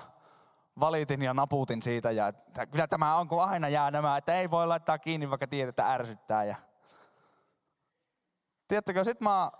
valitin 0.81 1.22
ja 1.22 1.35
naputin 1.35 1.83
siitä 1.83 2.11
ja 2.11 2.29
että 2.29 2.66
kyllä 2.66 2.87
tämä 2.87 3.16
on, 3.16 3.29
kun 3.29 3.44
aina 3.44 3.68
jää 3.68 3.90
nämä, 3.90 4.16
että 4.16 4.35
ei 4.35 4.50
voi 4.50 4.66
laittaa 4.66 4.98
kiinni, 4.98 5.31
vaikka 5.31 5.46
tiedät, 5.46 5.68
että 5.68 5.92
ärsyttää. 5.92 6.44
Ja... 6.44 6.57
Tiedättekö, 8.68 9.05
sit 9.05 9.20
mä, 9.20 9.50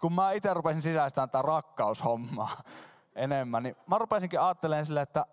kun 0.00 0.12
mä 0.12 0.32
itse 0.32 0.54
rupesin 0.54 0.82
sisäistämään 0.82 1.30
tätä 1.30 1.42
rakkaushommaa 1.42 2.62
enemmän, 3.14 3.62
niin 3.62 3.76
mä 3.86 3.98
rupesinkin 3.98 4.40
ajattelemaan 4.40 4.86
silleen, 4.86 5.02
että, 5.02 5.26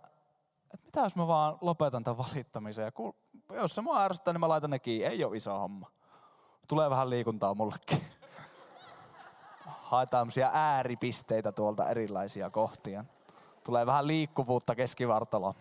että 0.73 0.85
mitä 0.85 0.99
jos 0.99 1.15
mä 1.15 1.27
vaan 1.27 1.57
lopetan 1.61 2.03
tämän 2.03 2.17
valittamisen 2.17 2.85
ja 2.85 2.91
kun, 2.91 3.13
jos 3.53 3.75
se 3.75 3.81
mua 3.81 4.03
ärsyttää, 4.03 4.33
niin 4.33 4.39
mä 4.39 4.49
laitan 4.49 4.69
ne 4.69 4.79
kiinni. 4.79 5.05
Ei 5.05 5.23
ole 5.23 5.37
iso 5.37 5.59
homma. 5.59 5.91
Tulee 6.67 6.89
vähän 6.89 7.09
liikuntaa 7.09 7.55
mullekin. 7.55 8.01
Haetaan 9.91 10.27
ääripisteitä 10.53 11.51
tuolta 11.51 11.89
erilaisia 11.89 12.49
kohtia. 12.49 13.05
Tulee 13.63 13.85
vähän 13.85 14.07
liikkuvuutta 14.07 14.75
keskivartaloon. 14.75 15.53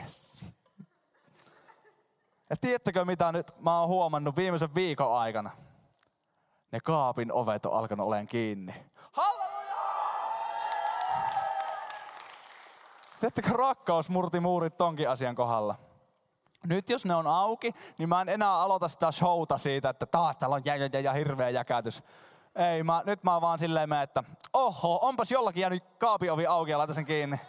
Yes. 0.00 0.44
Ja 2.50 2.56
tiedättekö 2.60 3.04
mitä 3.04 3.32
nyt 3.32 3.60
mä 3.60 3.80
oon 3.80 3.88
huomannut 3.88 4.36
viimeisen 4.36 4.74
viikon 4.74 5.16
aikana? 5.16 5.50
Ne 6.72 6.80
kaapin 6.80 7.32
ovet 7.32 7.66
on 7.66 7.78
alkanut 7.78 8.06
olemaan 8.06 8.26
kiinni. 8.26 8.74
Halleluja! 9.12 9.74
Tiedättekö, 13.20 13.48
rakkaus 13.48 14.08
murti 14.08 14.40
muurit 14.40 14.76
tonkin 14.76 15.10
asian 15.10 15.34
kohdalla. 15.34 15.83
Nyt 16.66 16.90
jos 16.90 17.04
ne 17.04 17.14
on 17.14 17.26
auki, 17.26 17.74
niin 17.98 18.08
mä 18.08 18.20
en 18.20 18.28
enää 18.28 18.52
aloita 18.52 18.88
sitä 18.88 19.12
showta 19.12 19.58
siitä, 19.58 19.88
että 19.88 20.06
taas 20.06 20.36
täällä 20.36 20.54
on 20.54 20.62
jä, 20.64 20.76
jä, 20.76 21.00
jä, 21.00 21.12
hirveä 21.12 21.50
jäkätys. 21.50 22.02
Ei, 22.54 22.82
mä, 22.82 23.02
nyt 23.06 23.24
mä 23.24 23.40
vaan 23.40 23.58
silleen 23.58 23.88
mä, 23.88 24.02
että 24.02 24.24
oho, 24.52 24.98
onpas 25.02 25.30
jollakin 25.30 25.60
jäänyt 25.60 25.84
kaapiovi 25.98 26.46
auki 26.46 26.70
ja 26.70 26.78
laita 26.78 26.94
sen 26.94 27.04
kiinni. 27.04 27.40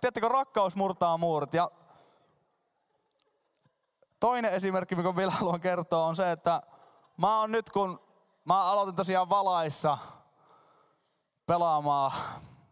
Tiedättekö, 0.00 0.28
rakkaus 0.28 0.76
murtaa 0.76 1.18
muurit. 1.18 1.54
Ja 1.54 1.70
toinen 4.20 4.52
esimerkki, 4.52 4.94
mikä 4.94 5.16
vielä 5.16 5.30
haluan 5.30 5.60
kertoa, 5.60 6.06
on 6.06 6.16
se, 6.16 6.30
että 6.32 6.62
mä 7.16 7.40
oon 7.40 7.52
nyt, 7.52 7.70
kun 7.70 8.00
mä 8.44 8.60
aloitin 8.60 8.96
tosiaan 8.96 9.28
valaissa 9.28 9.98
pelaamaan, 11.46 12.12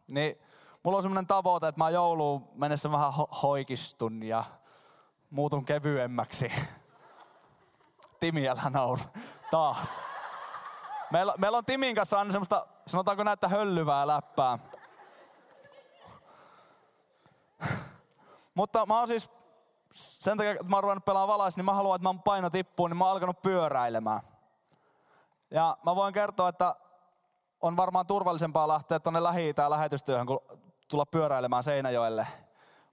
niin 0.09 0.39
mulla 0.83 0.97
on 0.97 1.03
semmoinen 1.03 1.27
tavoite, 1.27 1.69
että 1.69 1.79
mä 1.79 1.91
jouluun 1.91 2.49
mennessä 2.55 2.93
vähän 2.93 3.13
ho- 3.13 3.41
hoikistun 3.43 4.23
ja 4.23 4.45
muutun 5.31 5.65
kevyemmäksi. 5.65 6.53
Timi, 8.21 8.49
älä 8.49 8.71
nauru. 8.71 9.03
Taas. 9.51 10.01
Meillä, 11.11 11.35
meillä 11.39 11.59
on 11.59 11.65
Timin 11.65 11.95
kanssa 11.95 12.19
aina 12.19 12.33
semmoista, 12.33 12.67
sanotaanko 12.87 13.25
näitä 13.25 13.49
höllyvää 13.49 14.07
läppää. 14.07 14.59
Mutta 18.55 18.87
mä 18.87 18.99
oon 18.99 19.09
siis, 19.09 19.31
sen 19.93 20.39
takia, 20.39 20.51
että 20.51 20.65
mä 20.65 20.77
oon 20.77 20.83
ruvennut 20.83 21.05
pelaamaan 21.05 21.39
valais, 21.39 21.57
niin 21.57 21.65
mä 21.65 21.75
haluan, 21.75 21.97
että 21.97 22.09
mä 22.09 22.21
paino 22.25 22.51
tippuu, 22.51 22.87
niin 22.87 22.97
mä 22.97 23.05
oon 23.05 23.13
alkanut 23.13 23.43
pyöräilemään. 23.43 24.21
Ja 25.51 25.77
mä 25.85 25.97
voin 25.97 26.15
kertoa, 26.15 26.49
että 26.49 26.75
on 27.61 27.77
varmaan 27.77 28.07
turvallisempaa 28.07 28.69
lähteä 28.69 29.01
tuonne 29.01 29.23
lähi 29.23 29.55
lähetystyöhön, 29.69 30.27
kuin 30.27 30.41
tulla 30.93 31.07
pyöräilemään 31.07 31.63
Seinäjoelle. 31.63 32.27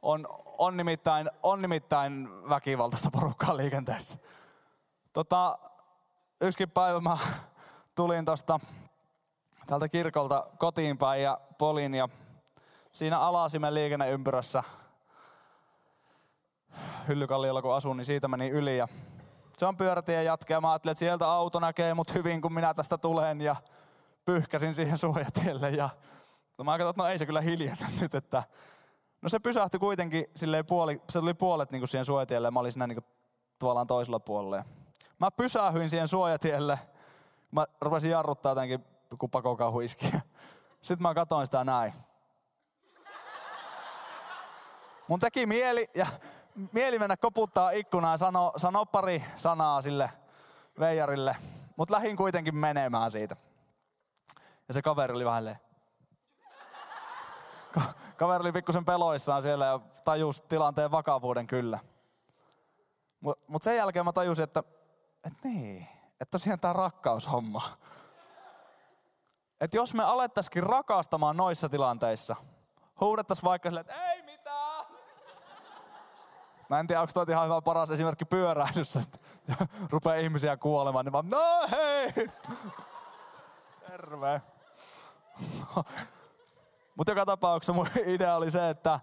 On, 0.01 0.27
on, 0.57 0.77
nimittäin, 0.77 1.31
on 1.43 1.61
nimittäin 1.61 2.29
väkivaltaista 2.49 3.09
porukkaa 3.11 3.57
liikenteessä. 3.57 4.17
Tota, 5.13 5.59
yksikin 6.41 6.71
päivä 6.71 6.99
mä 6.99 7.17
tulin 7.95 8.25
tuosta 8.25 8.59
tältä 9.67 9.89
kirkolta 9.89 10.47
kotiin 10.57 10.97
päin 10.97 11.23
ja 11.23 11.39
polin 11.57 11.95
ja 11.95 12.09
siinä 12.91 13.19
alasimen 13.19 13.73
liikenneympyrässä 13.73 14.63
Hyllykalliolla 17.07 17.61
kun 17.61 17.75
asun, 17.75 17.97
niin 17.97 18.05
siitä 18.05 18.27
meni 18.27 18.49
yli 18.49 18.77
ja 18.77 18.87
se 19.57 19.65
on 19.65 19.77
pyörätien 19.77 20.25
jatke 20.25 20.53
ja 20.53 20.61
mä 20.61 20.71
ajattelin, 20.71 20.91
että 20.91 20.99
sieltä 20.99 21.27
auto 21.27 21.59
näkee 21.59 21.93
mut 21.93 22.13
hyvin, 22.13 22.41
kun 22.41 22.53
minä 22.53 22.73
tästä 22.73 22.97
tulen 22.97 23.41
ja 23.41 23.55
pyyhkäsin 24.25 24.75
siihen 24.75 24.97
suojatielle 24.97 25.69
ja 25.69 25.89
no 26.59 26.63
mä 26.63 26.77
katsoin, 26.77 26.89
että 26.89 27.03
no 27.03 27.09
ei 27.09 27.17
se 27.17 27.25
kyllä 27.25 27.41
hiljennä 27.41 27.87
nyt, 28.01 28.15
että 28.15 28.43
no 29.21 29.29
se 29.29 29.39
pysähtyi 29.39 29.79
kuitenkin 29.79 30.25
silleen 30.35 30.65
puoli, 30.65 31.01
se 31.09 31.19
tuli 31.19 31.33
puolet 31.33 31.71
niin 31.71 31.79
kuin 31.79 31.87
siihen 31.87 32.05
suojatielle 32.05 32.47
ja 32.47 32.51
mä 32.51 32.59
olin 32.59 32.71
siinä 32.71 32.87
niin 32.87 32.95
kuin 32.95 33.05
tavallaan 33.59 33.87
toisella 33.87 34.19
puolella. 34.19 34.65
Mä 35.19 35.31
pysähyin 35.31 35.89
siihen 35.89 36.07
suojatielle, 36.07 36.79
mä 37.51 37.65
rupesin 37.81 38.11
jarruttaa 38.11 38.51
jotenkin, 38.51 38.85
kun 39.19 39.29
pakokauhu 39.29 39.79
iski. 39.79 40.05
Sitten 40.81 41.01
mä 41.01 41.13
katsoin 41.13 41.45
sitä 41.45 41.63
näin. 41.63 41.93
Mun 45.07 45.19
teki 45.19 45.45
mieli, 45.45 45.87
ja 45.95 46.07
mieli 46.71 46.99
mennä 46.99 47.17
koputtaa 47.17 47.71
ikkunaa 47.71 48.13
ja 48.13 48.17
sano, 48.17 48.53
sano 48.57 48.85
pari 48.85 49.23
sanaa 49.35 49.81
sille 49.81 50.11
veijarille. 50.79 51.35
Mutta 51.75 51.95
lähin 51.95 52.15
kuitenkin 52.17 52.57
menemään 52.57 53.11
siitä. 53.11 53.35
Ja 54.67 54.73
se 54.73 54.81
kaveri 54.81 55.13
oli 55.13 55.25
vähän 55.25 55.57
Ka- 57.73 57.93
kaveri 58.17 58.41
oli 58.41 58.51
pikkusen 58.51 58.85
peloissaan 58.85 59.41
siellä 59.41 59.65
ja 59.65 59.79
tajus 60.05 60.41
tilanteen 60.41 60.91
vakavuuden 60.91 61.47
kyllä. 61.47 61.79
Mutta 63.19 63.45
mut 63.47 63.63
sen 63.63 63.75
jälkeen 63.75 64.05
mä 64.05 64.11
tajusin, 64.11 64.43
että, 64.43 64.63
että 65.23 65.39
niin, 65.43 65.87
että 66.11 66.31
tosiaan 66.31 66.59
tämä 66.59 66.73
rakkaushomma. 66.73 67.77
Että 69.61 69.77
jos 69.77 69.93
me 69.93 70.03
alettaisikin 70.03 70.63
rakastamaan 70.63 71.37
noissa 71.37 71.69
tilanteissa, 71.69 72.35
huudettaisiin 73.01 73.43
vaikka 73.43 73.69
silleen, 73.69 73.81
että 73.81 74.11
ei 74.11 74.21
mitään. 74.21 74.85
Mä 76.69 76.79
en 76.79 76.87
tiedä, 76.87 77.01
onko 77.01 77.13
toi 77.13 77.25
ihan 77.29 77.45
hyvä 77.45 77.61
paras 77.61 77.91
esimerkki 77.91 78.25
pyöräilyssä, 78.25 78.99
että 78.99 79.19
rupeaa 79.91 80.15
ihmisiä 80.15 80.57
kuolemaan, 80.57 81.05
niin 81.05 81.13
vaan, 81.13 81.29
no 81.29 81.67
hei! 81.71 82.29
Terve. 83.87 84.41
Mutta 86.99 87.11
joka 87.11 87.25
tapauksessa 87.25 87.73
mun 87.73 87.87
idea 88.05 88.35
oli 88.35 88.51
se, 88.51 88.69
että 88.69 88.99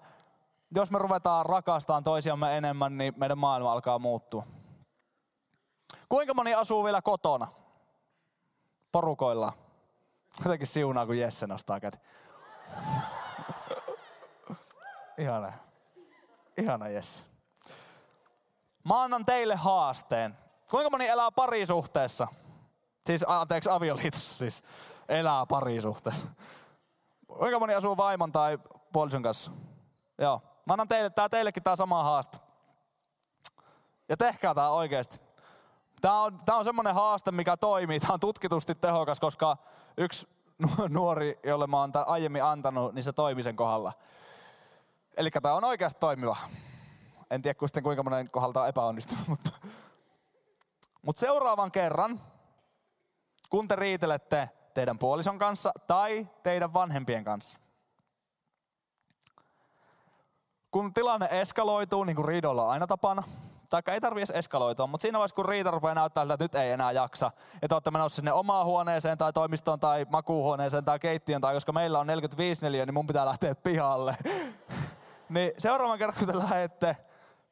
jos 0.74 0.90
me 0.90 0.98
ruvetaan 0.98 1.46
rakastamaan 1.46 2.04
toisiamme 2.04 2.56
enemmän, 2.56 2.98
niin 2.98 3.14
meidän 3.16 3.38
maailma 3.38 3.72
alkaa 3.72 3.98
muuttua. 3.98 4.46
Kuinka 6.08 6.34
moni 6.34 6.54
asuu 6.54 6.84
vielä 6.84 7.02
kotona? 7.02 7.48
Porukoilla. 8.92 9.52
Jotenkin 10.44 10.66
siunaa, 10.66 11.06
kun 11.06 11.18
Jesse 11.18 11.46
nostaa 11.46 11.80
käden. 11.80 12.00
Ihana. 15.18 15.52
Ihana 16.56 16.88
Jesse. 16.88 17.26
Mä 18.84 19.02
annan 19.02 19.24
teille 19.24 19.54
haasteen. 19.54 20.38
Kuinka 20.70 20.90
moni 20.90 21.08
elää 21.08 21.30
parisuhteessa? 21.30 22.28
Siis, 23.06 23.24
anteeksi, 23.28 23.70
avioliitossa 23.70 24.38
siis. 24.38 24.62
Elää 25.08 25.46
parisuhteessa. 25.46 26.26
Kuinka 27.26 27.58
moni 27.58 27.74
asuu 27.74 27.96
vaimon 27.96 28.32
tai 28.32 28.58
puolison 28.92 29.22
kanssa? 29.22 29.50
Joo. 30.18 30.42
Mä 30.66 30.72
annan 30.72 30.88
teille, 30.88 31.10
tää 31.10 31.28
teillekin 31.28 31.62
tää 31.62 31.76
sama 31.76 32.02
haaste. 32.02 32.38
Ja 34.08 34.16
tehkää 34.16 34.54
tää 34.54 34.70
oikeesti. 34.70 35.20
Tää 36.00 36.20
on, 36.20 36.40
tää 36.44 36.56
on 36.56 36.64
semmonen 36.64 36.94
haaste, 36.94 37.30
mikä 37.30 37.56
toimii. 37.56 38.00
Tää 38.00 38.12
on 38.12 38.20
tutkitusti 38.20 38.74
tehokas, 38.74 39.20
koska 39.20 39.56
yksi 39.96 40.28
nuori, 40.88 41.38
jolle 41.44 41.66
mä 41.66 41.80
oon 41.80 41.92
aiemmin 42.06 42.44
antanut, 42.44 42.94
niin 42.94 43.02
se 43.02 43.12
toimi 43.12 43.42
sen 43.42 43.56
kohdalla. 43.56 43.92
Eli 45.16 45.30
tää 45.30 45.54
on 45.54 45.64
oikeasti 45.64 46.00
toimiva. 46.00 46.36
En 47.30 47.42
tiedä 47.42 47.58
sitten 47.66 47.82
kuinka 47.82 48.02
monen 48.02 48.30
kohdalta 48.30 48.62
on 48.62 48.68
epäonnistunut, 48.68 49.28
mutta... 49.28 49.50
Mutta 51.02 51.20
seuraavan 51.20 51.72
kerran, 51.72 52.20
kun 53.50 53.68
te 53.68 53.76
riitelette 53.76 54.50
teidän 54.76 54.98
puolison 54.98 55.38
kanssa 55.38 55.72
tai 55.86 56.28
teidän 56.42 56.74
vanhempien 56.74 57.24
kanssa. 57.24 57.58
Kun 60.70 60.94
tilanne 60.94 61.28
eskaloituu, 61.30 62.04
niin 62.04 62.16
kuin 62.16 62.28
riidolla 62.28 62.64
on 62.64 62.70
aina 62.70 62.86
tapana, 62.86 63.22
tai 63.70 63.82
ei 63.86 64.00
tarvitse 64.00 64.34
eskaloitua, 64.34 64.86
mutta 64.86 65.02
siinä 65.02 65.18
vaiheessa 65.18 65.34
kun 65.34 65.44
riita 65.44 65.70
rupeaa 65.70 65.94
näyttää, 65.94 66.22
että 66.22 66.44
nyt 66.44 66.54
ei 66.54 66.70
enää 66.70 66.92
jaksa, 66.92 67.30
että 67.62 67.74
olette 67.74 67.90
menossa 67.90 68.16
sinne 68.16 68.32
omaan 68.32 68.66
huoneeseen 68.66 69.18
tai 69.18 69.32
toimistoon 69.32 69.80
tai 69.80 70.06
makuuhuoneeseen 70.10 70.84
tai 70.84 70.98
keittiön, 70.98 71.40
tai 71.40 71.54
koska 71.54 71.72
meillä 71.72 71.98
on 71.98 72.06
45 72.06 72.62
neliö, 72.62 72.86
niin 72.86 72.94
mun 72.94 73.06
pitää 73.06 73.26
lähteä 73.26 73.54
pihalle. 73.54 74.16
niin 75.28 75.52
seuraavan 75.58 75.98
kerran, 75.98 76.18
kun 76.18 76.28
te 76.28 76.38
lähette, 76.38 76.96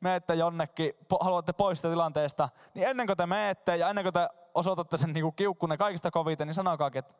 meette 0.00 0.34
jonnekin, 0.34 0.92
haluatte 1.20 1.52
poistaa 1.52 1.90
tilanteesta, 1.90 2.48
niin 2.74 2.88
ennen 2.88 3.06
kuin 3.06 3.16
te 3.16 3.26
meette 3.26 3.76
ja 3.76 3.88
ennen 3.88 4.04
kuin 4.04 4.12
te 4.12 4.28
osoitatte 4.54 4.98
sen 4.98 5.12
niin 5.12 5.34
kiukkunne 5.34 5.76
kaikista 5.76 6.10
koviten, 6.10 6.46
niin 6.46 6.54
sanokaakin, 6.54 6.98
että, 6.98 7.14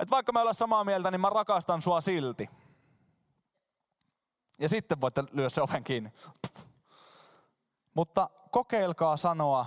että 0.00 0.10
vaikka 0.10 0.32
me 0.32 0.40
ollaan 0.40 0.54
samaa 0.54 0.84
mieltä, 0.84 1.10
niin 1.10 1.20
mä 1.20 1.30
rakastan 1.30 1.82
sua 1.82 2.00
silti. 2.00 2.50
Ja 4.58 4.68
sitten 4.68 5.00
voitte 5.00 5.24
lyödä 5.32 5.48
se 5.48 5.62
oven 5.62 5.84
kiinni. 5.84 6.12
Mutta 7.94 8.30
kokeilkaa 8.50 9.16
sanoa, 9.16 9.66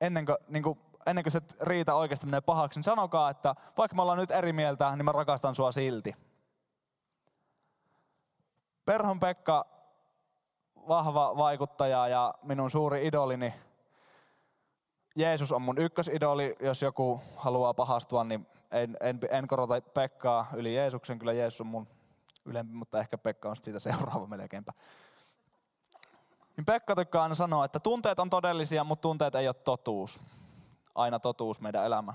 ennen 0.00 0.26
kuin, 0.26 0.36
niin 0.48 0.62
kuin, 0.62 0.78
ennen 1.06 1.24
kuin 1.24 1.32
se 1.32 1.40
riita 1.60 1.94
oikeasti 1.94 2.26
menee 2.26 2.40
pahaksi, 2.40 2.78
niin 2.78 2.84
sanokaa, 2.84 3.30
että 3.30 3.54
vaikka 3.78 3.96
me 3.96 4.02
ollaan 4.02 4.18
nyt 4.18 4.30
eri 4.30 4.52
mieltä, 4.52 4.96
niin 4.96 5.04
mä 5.04 5.12
rakastan 5.12 5.54
sua 5.54 5.72
silti. 5.72 6.16
Perhon 8.84 9.20
Pekka, 9.20 9.66
vahva 10.88 11.36
vaikuttaja 11.36 12.08
ja 12.08 12.34
minun 12.42 12.70
suuri 12.70 13.06
idolini, 13.06 13.54
Jeesus 15.16 15.52
on 15.52 15.62
mun 15.62 15.78
ykkösidoli. 15.78 16.56
Jos 16.60 16.82
joku 16.82 17.20
haluaa 17.36 17.74
pahastua, 17.74 18.24
niin 18.24 18.46
en, 18.70 18.96
en, 19.00 19.20
en 19.30 19.46
korota 19.46 19.80
Pekkaa 19.80 20.46
yli 20.54 20.74
Jeesuksen. 20.74 21.18
Kyllä 21.18 21.32
Jeesus 21.32 21.60
on 21.60 21.66
mun 21.66 21.88
ylempi, 22.44 22.74
mutta 22.74 23.00
ehkä 23.00 23.18
Pekka 23.18 23.48
on 23.48 23.56
siitä 23.56 23.78
seuraava 23.78 24.26
melkeinpä. 24.26 24.72
Niin 26.56 26.64
Pekka 26.64 26.96
tykkää 26.96 27.22
aina 27.22 27.34
sanoa, 27.34 27.64
että 27.64 27.80
tunteet 27.80 28.20
on 28.20 28.30
todellisia, 28.30 28.84
mutta 28.84 29.02
tunteet 29.02 29.34
ei 29.34 29.48
ole 29.48 29.54
totuus. 29.54 30.20
Aina 30.94 31.18
totuus 31.18 31.60
meidän 31.60 31.84
elämä. 31.84 32.14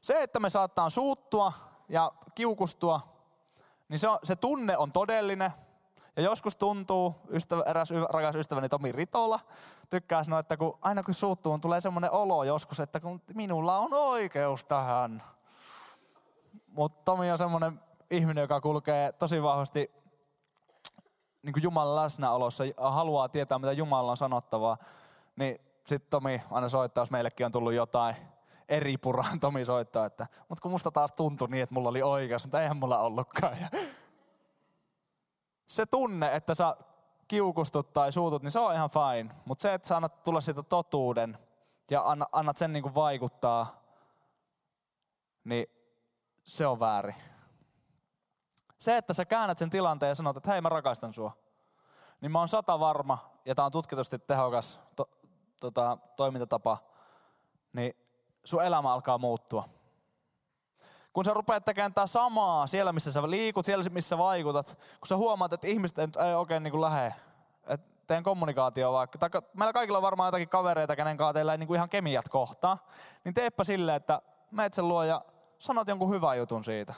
Se, 0.00 0.22
että 0.22 0.40
me 0.40 0.50
saattaa 0.50 0.90
suuttua 0.90 1.52
ja 1.88 2.12
kiukustua, 2.34 3.00
niin 3.88 3.98
se, 3.98 4.08
on, 4.08 4.18
se 4.22 4.36
tunne 4.36 4.76
on 4.76 4.92
todellinen. 4.92 5.50
Ja 6.16 6.22
joskus 6.22 6.56
tuntuu, 6.56 7.14
ystävä, 7.30 7.62
eräs 7.66 7.90
rakas 8.12 8.34
ystäväni 8.34 8.68
Tomi 8.68 8.92
Ritola 8.92 9.40
tykkää 9.90 10.24
sanoa, 10.24 10.38
että 10.38 10.56
kun, 10.56 10.78
aina 10.82 11.02
kun 11.02 11.14
suuttuu, 11.14 11.58
tulee 11.58 11.80
semmoinen 11.80 12.12
olo 12.12 12.44
joskus, 12.44 12.80
että 12.80 13.00
kun 13.00 13.22
minulla 13.34 13.78
on 13.78 13.94
oikeus 13.94 14.64
tähän. 14.64 15.22
Mutta 16.66 17.02
Tomi 17.04 17.30
on 17.30 17.38
semmoinen 17.38 17.80
ihminen, 18.10 18.42
joka 18.42 18.60
kulkee 18.60 19.12
tosi 19.12 19.42
vahvasti 19.42 19.90
niin 21.42 21.52
kuin 21.52 21.62
Jumalan 21.62 21.96
läsnäolossa, 21.96 22.64
haluaa 22.76 23.28
tietää, 23.28 23.58
mitä 23.58 23.72
Jumala 23.72 24.10
on 24.10 24.16
sanottavaa, 24.16 24.76
niin 25.36 25.60
sitten 25.86 26.10
Tomi 26.10 26.42
aina 26.50 26.68
soittaa, 26.68 27.02
jos 27.02 27.10
meillekin 27.10 27.46
on 27.46 27.52
tullut 27.52 27.72
jotain 27.72 28.16
eri 28.68 28.96
puraan, 28.96 29.40
Tomi 29.40 29.64
soittaa, 29.64 30.06
että 30.06 30.26
mutta 30.48 30.62
kun 30.62 30.70
musta 30.70 30.90
taas 30.90 31.12
tuntui 31.12 31.48
niin, 31.48 31.62
että 31.62 31.74
mulla 31.74 31.88
oli 31.88 32.02
oikeus, 32.02 32.44
mutta 32.44 32.62
eihän 32.62 32.76
mulla 32.76 32.98
ollutkaan. 32.98 33.56
Se 35.70 35.86
tunne, 35.86 36.36
että 36.36 36.54
sä 36.54 36.76
kiukustut 37.28 37.92
tai 37.92 38.12
suutut, 38.12 38.42
niin 38.42 38.50
se 38.50 38.58
on 38.58 38.74
ihan 38.74 38.90
fine. 38.90 39.34
Mutta 39.44 39.62
se, 39.62 39.74
että 39.74 39.88
sä 39.88 39.96
annat 39.96 40.22
tulla 40.22 40.40
siitä 40.40 40.62
totuuden 40.62 41.38
ja 41.90 42.04
annat 42.32 42.56
sen 42.56 42.72
niin 42.72 42.82
kuin 42.82 42.94
vaikuttaa, 42.94 43.82
niin 45.44 45.66
se 46.44 46.66
on 46.66 46.80
väärin. 46.80 47.14
Se, 48.78 48.96
että 48.96 49.14
sä 49.14 49.24
käännät 49.24 49.58
sen 49.58 49.70
tilanteen 49.70 50.08
ja 50.08 50.14
sanot, 50.14 50.36
että 50.36 50.50
hei 50.50 50.60
mä 50.60 50.68
rakastan 50.68 51.14
sua, 51.14 51.32
niin 52.20 52.32
mä 52.32 52.38
oon 52.38 52.48
sata 52.48 52.80
varma, 52.80 53.30
ja 53.44 53.54
tää 53.54 53.64
on 53.64 53.72
tutkitusti 53.72 54.18
tehokas 54.18 54.80
to, 54.96 55.10
tota, 55.60 55.98
toimintatapa, 56.16 56.78
niin 57.72 57.92
sun 58.44 58.64
elämä 58.64 58.92
alkaa 58.92 59.18
muuttua. 59.18 59.68
Kun 61.12 61.24
sä 61.24 61.34
rupeat 61.34 61.64
tekemään 61.64 61.92
samaa 62.08 62.66
siellä, 62.66 62.92
missä 62.92 63.12
sä 63.12 63.30
liikut, 63.30 63.64
siellä, 63.64 63.84
missä 63.90 64.18
vaikutat, 64.18 64.66
kun 65.00 65.06
sä 65.08 65.16
huomaat, 65.16 65.52
että 65.52 65.66
ihmiset 65.66 65.98
ei 65.98 66.34
oikein 66.34 66.62
niin 66.62 66.80
lähe, 66.80 67.14
että 67.66 67.86
teidän 68.06 68.24
kommunikaatio 68.24 68.92
vaikka, 68.92 69.18
tai 69.18 69.30
meillä 69.54 69.72
kaikilla 69.72 69.98
on 69.98 70.02
varmaan 70.02 70.26
jotakin 70.26 70.48
kavereita, 70.48 70.96
kenen 70.96 71.16
kanssa 71.16 71.32
teillä 71.32 71.52
ei 71.52 71.58
niin 71.58 71.66
kuin 71.66 71.76
ihan 71.76 71.88
kemiat 71.88 72.28
kohtaa, 72.28 72.86
niin 73.24 73.34
teepä 73.34 73.64
silleen, 73.64 73.96
että 73.96 74.22
meet 74.50 74.74
sen 74.74 74.88
luo 74.88 75.02
ja 75.02 75.24
sanot 75.58 75.88
jonkun 75.88 76.10
hyvän 76.10 76.38
jutun 76.38 76.64
siitä. 76.64 76.94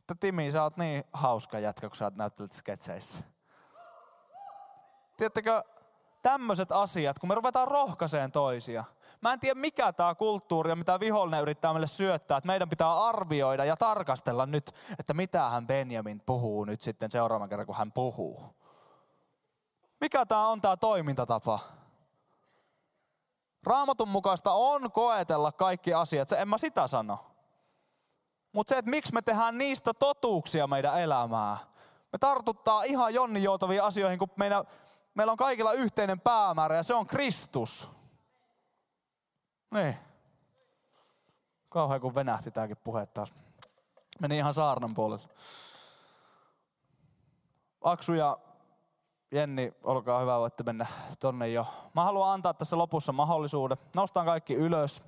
Että 0.00 0.14
Timi, 0.20 0.50
sä 0.50 0.62
oot 0.62 0.76
niin 0.76 1.04
hauska 1.12 1.58
jätkä, 1.58 1.88
kun 1.88 1.96
sä 1.96 2.04
oot 2.04 2.16
näyttelet 2.16 2.52
sketseissä. 2.52 3.24
Tiedättekö, 5.16 5.62
tämmöiset 6.22 6.72
asiat, 6.72 7.18
kun 7.18 7.28
me 7.28 7.34
ruvetaan 7.34 7.68
rohkaiseen 7.68 8.32
toisia. 8.32 8.84
Mä 9.20 9.32
en 9.32 9.40
tiedä 9.40 9.60
mikä 9.60 9.92
tämä 9.92 10.14
kulttuuri 10.14 10.70
ja 10.70 10.76
mitä 10.76 11.00
vihollinen 11.00 11.40
yrittää 11.40 11.72
meille 11.72 11.86
syöttää, 11.86 12.36
että 12.36 12.46
meidän 12.46 12.68
pitää 12.68 13.04
arvioida 13.04 13.64
ja 13.64 13.76
tarkastella 13.76 14.46
nyt, 14.46 14.72
että 14.98 15.14
mitä 15.14 15.48
hän 15.48 15.66
Benjamin 15.66 16.22
puhuu 16.26 16.64
nyt 16.64 16.82
sitten 16.82 17.10
seuraavan 17.10 17.48
kerran, 17.48 17.66
kun 17.66 17.76
hän 17.76 17.92
puhuu. 17.92 18.42
Mikä 20.00 20.26
tämä 20.26 20.48
on 20.48 20.60
tämä 20.60 20.76
toimintatapa? 20.76 21.58
Raamatun 23.64 24.08
mukaista 24.08 24.52
on 24.52 24.92
koetella 24.92 25.52
kaikki 25.52 25.94
asiat, 25.94 26.28
se 26.28 26.36
en 26.36 26.48
mä 26.48 26.58
sitä 26.58 26.86
sano. 26.86 27.18
Mutta 28.52 28.70
se, 28.70 28.78
että 28.78 28.90
miksi 28.90 29.14
me 29.14 29.22
tehdään 29.22 29.58
niistä 29.58 29.94
totuuksia 29.94 30.66
meidän 30.66 31.00
elämää. 31.00 31.58
Me 32.12 32.18
tartuttaa 32.18 32.82
ihan 32.82 33.14
jonni 33.14 33.42
joutaviin 33.42 33.82
asioihin, 33.82 34.18
kun 34.18 34.28
meidän, 34.36 34.64
meillä 35.14 35.30
on 35.30 35.36
kaikilla 35.36 35.72
yhteinen 35.72 36.20
päämäärä 36.20 36.76
ja 36.76 36.82
se 36.82 36.94
on 36.94 37.06
Kristus. 37.06 37.99
Niin. 39.70 39.96
Kauhean 41.68 42.00
kun 42.00 42.14
venähti 42.14 42.50
tämäkin 42.50 42.76
puhe 42.84 43.06
taas. 43.06 43.34
Meni 44.20 44.36
ihan 44.36 44.54
saarnan 44.54 44.94
puolelle. 44.94 45.28
Aksu 47.80 48.12
ja 48.12 48.38
Jenni, 49.32 49.74
olkaa 49.84 50.20
hyvä, 50.20 50.38
voitte 50.38 50.62
mennä 50.62 50.86
tonne 51.18 51.48
jo. 51.48 51.66
Mä 51.94 52.04
haluan 52.04 52.32
antaa 52.32 52.54
tässä 52.54 52.78
lopussa 52.78 53.12
mahdollisuuden. 53.12 53.78
Nostan 53.94 54.26
kaikki 54.26 54.54
ylös. 54.54 55.04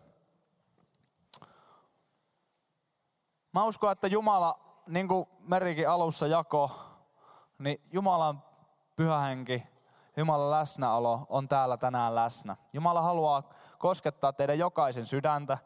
Mä 3.53 3.65
uskon, 3.65 3.93
että 3.93 4.07
Jumala, 4.07 4.59
niin 4.87 5.09
kuin 5.09 5.29
Merikin 5.41 5.89
alussa 5.89 6.27
jako, 6.27 6.71
niin 7.59 7.81
Jumalan 7.93 8.43
pyhähenki, 8.97 9.63
Jumalan 10.17 10.51
läsnäolo 10.51 11.27
on 11.29 11.49
täällä 11.49 11.77
tänään 11.77 12.15
läsnä. 12.15 12.57
Jumala 12.73 13.03
haluaa 13.03 13.43
koskettaa 13.83 14.33
teidän 14.33 14.59
jokaisen 14.59 15.07
sydäntä. 15.07 15.59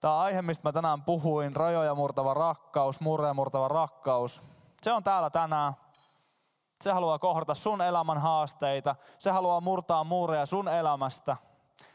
Tämä 0.00 0.18
aihe, 0.18 0.42
mistä 0.42 0.68
mä 0.68 0.72
tänään 0.72 1.02
puhuin, 1.02 1.56
rajoja 1.56 1.94
murtava 1.94 2.34
rakkaus, 2.34 3.00
murreja 3.00 3.34
murtava 3.34 3.68
rakkaus, 3.68 4.42
se 4.82 4.92
on 4.92 5.04
täällä 5.04 5.30
tänään. 5.30 5.74
Se 6.80 6.92
haluaa 6.92 7.18
kohdata 7.18 7.54
sun 7.54 7.82
elämän 7.82 8.18
haasteita. 8.18 8.96
Se 9.18 9.30
haluaa 9.30 9.60
murtaa 9.60 10.04
muureja 10.04 10.46
sun 10.46 10.68
elämästä. 10.68 11.36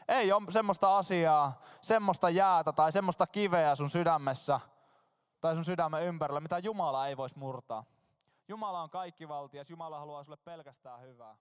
Ei 0.08 0.32
ole 0.32 0.50
semmoista 0.50 0.98
asiaa, 0.98 1.60
semmoista 1.80 2.30
jäätä 2.30 2.72
tai 2.72 2.92
semmoista 2.92 3.26
kiveä 3.26 3.74
sun 3.74 3.90
sydämessä 3.90 4.60
tai 5.40 5.54
sun 5.54 5.64
sydämen 5.64 6.02
ympärillä, 6.02 6.40
mitä 6.40 6.58
Jumala 6.58 7.08
ei 7.08 7.16
voisi 7.16 7.38
murtaa. 7.38 7.84
Jumala 8.48 8.82
on 8.82 8.90
kaikkivaltias, 8.90 9.70
Jumala 9.70 9.98
haluaa 9.98 10.24
sulle 10.24 10.36
pelkästään 10.36 11.00
hyvää. 11.00 11.36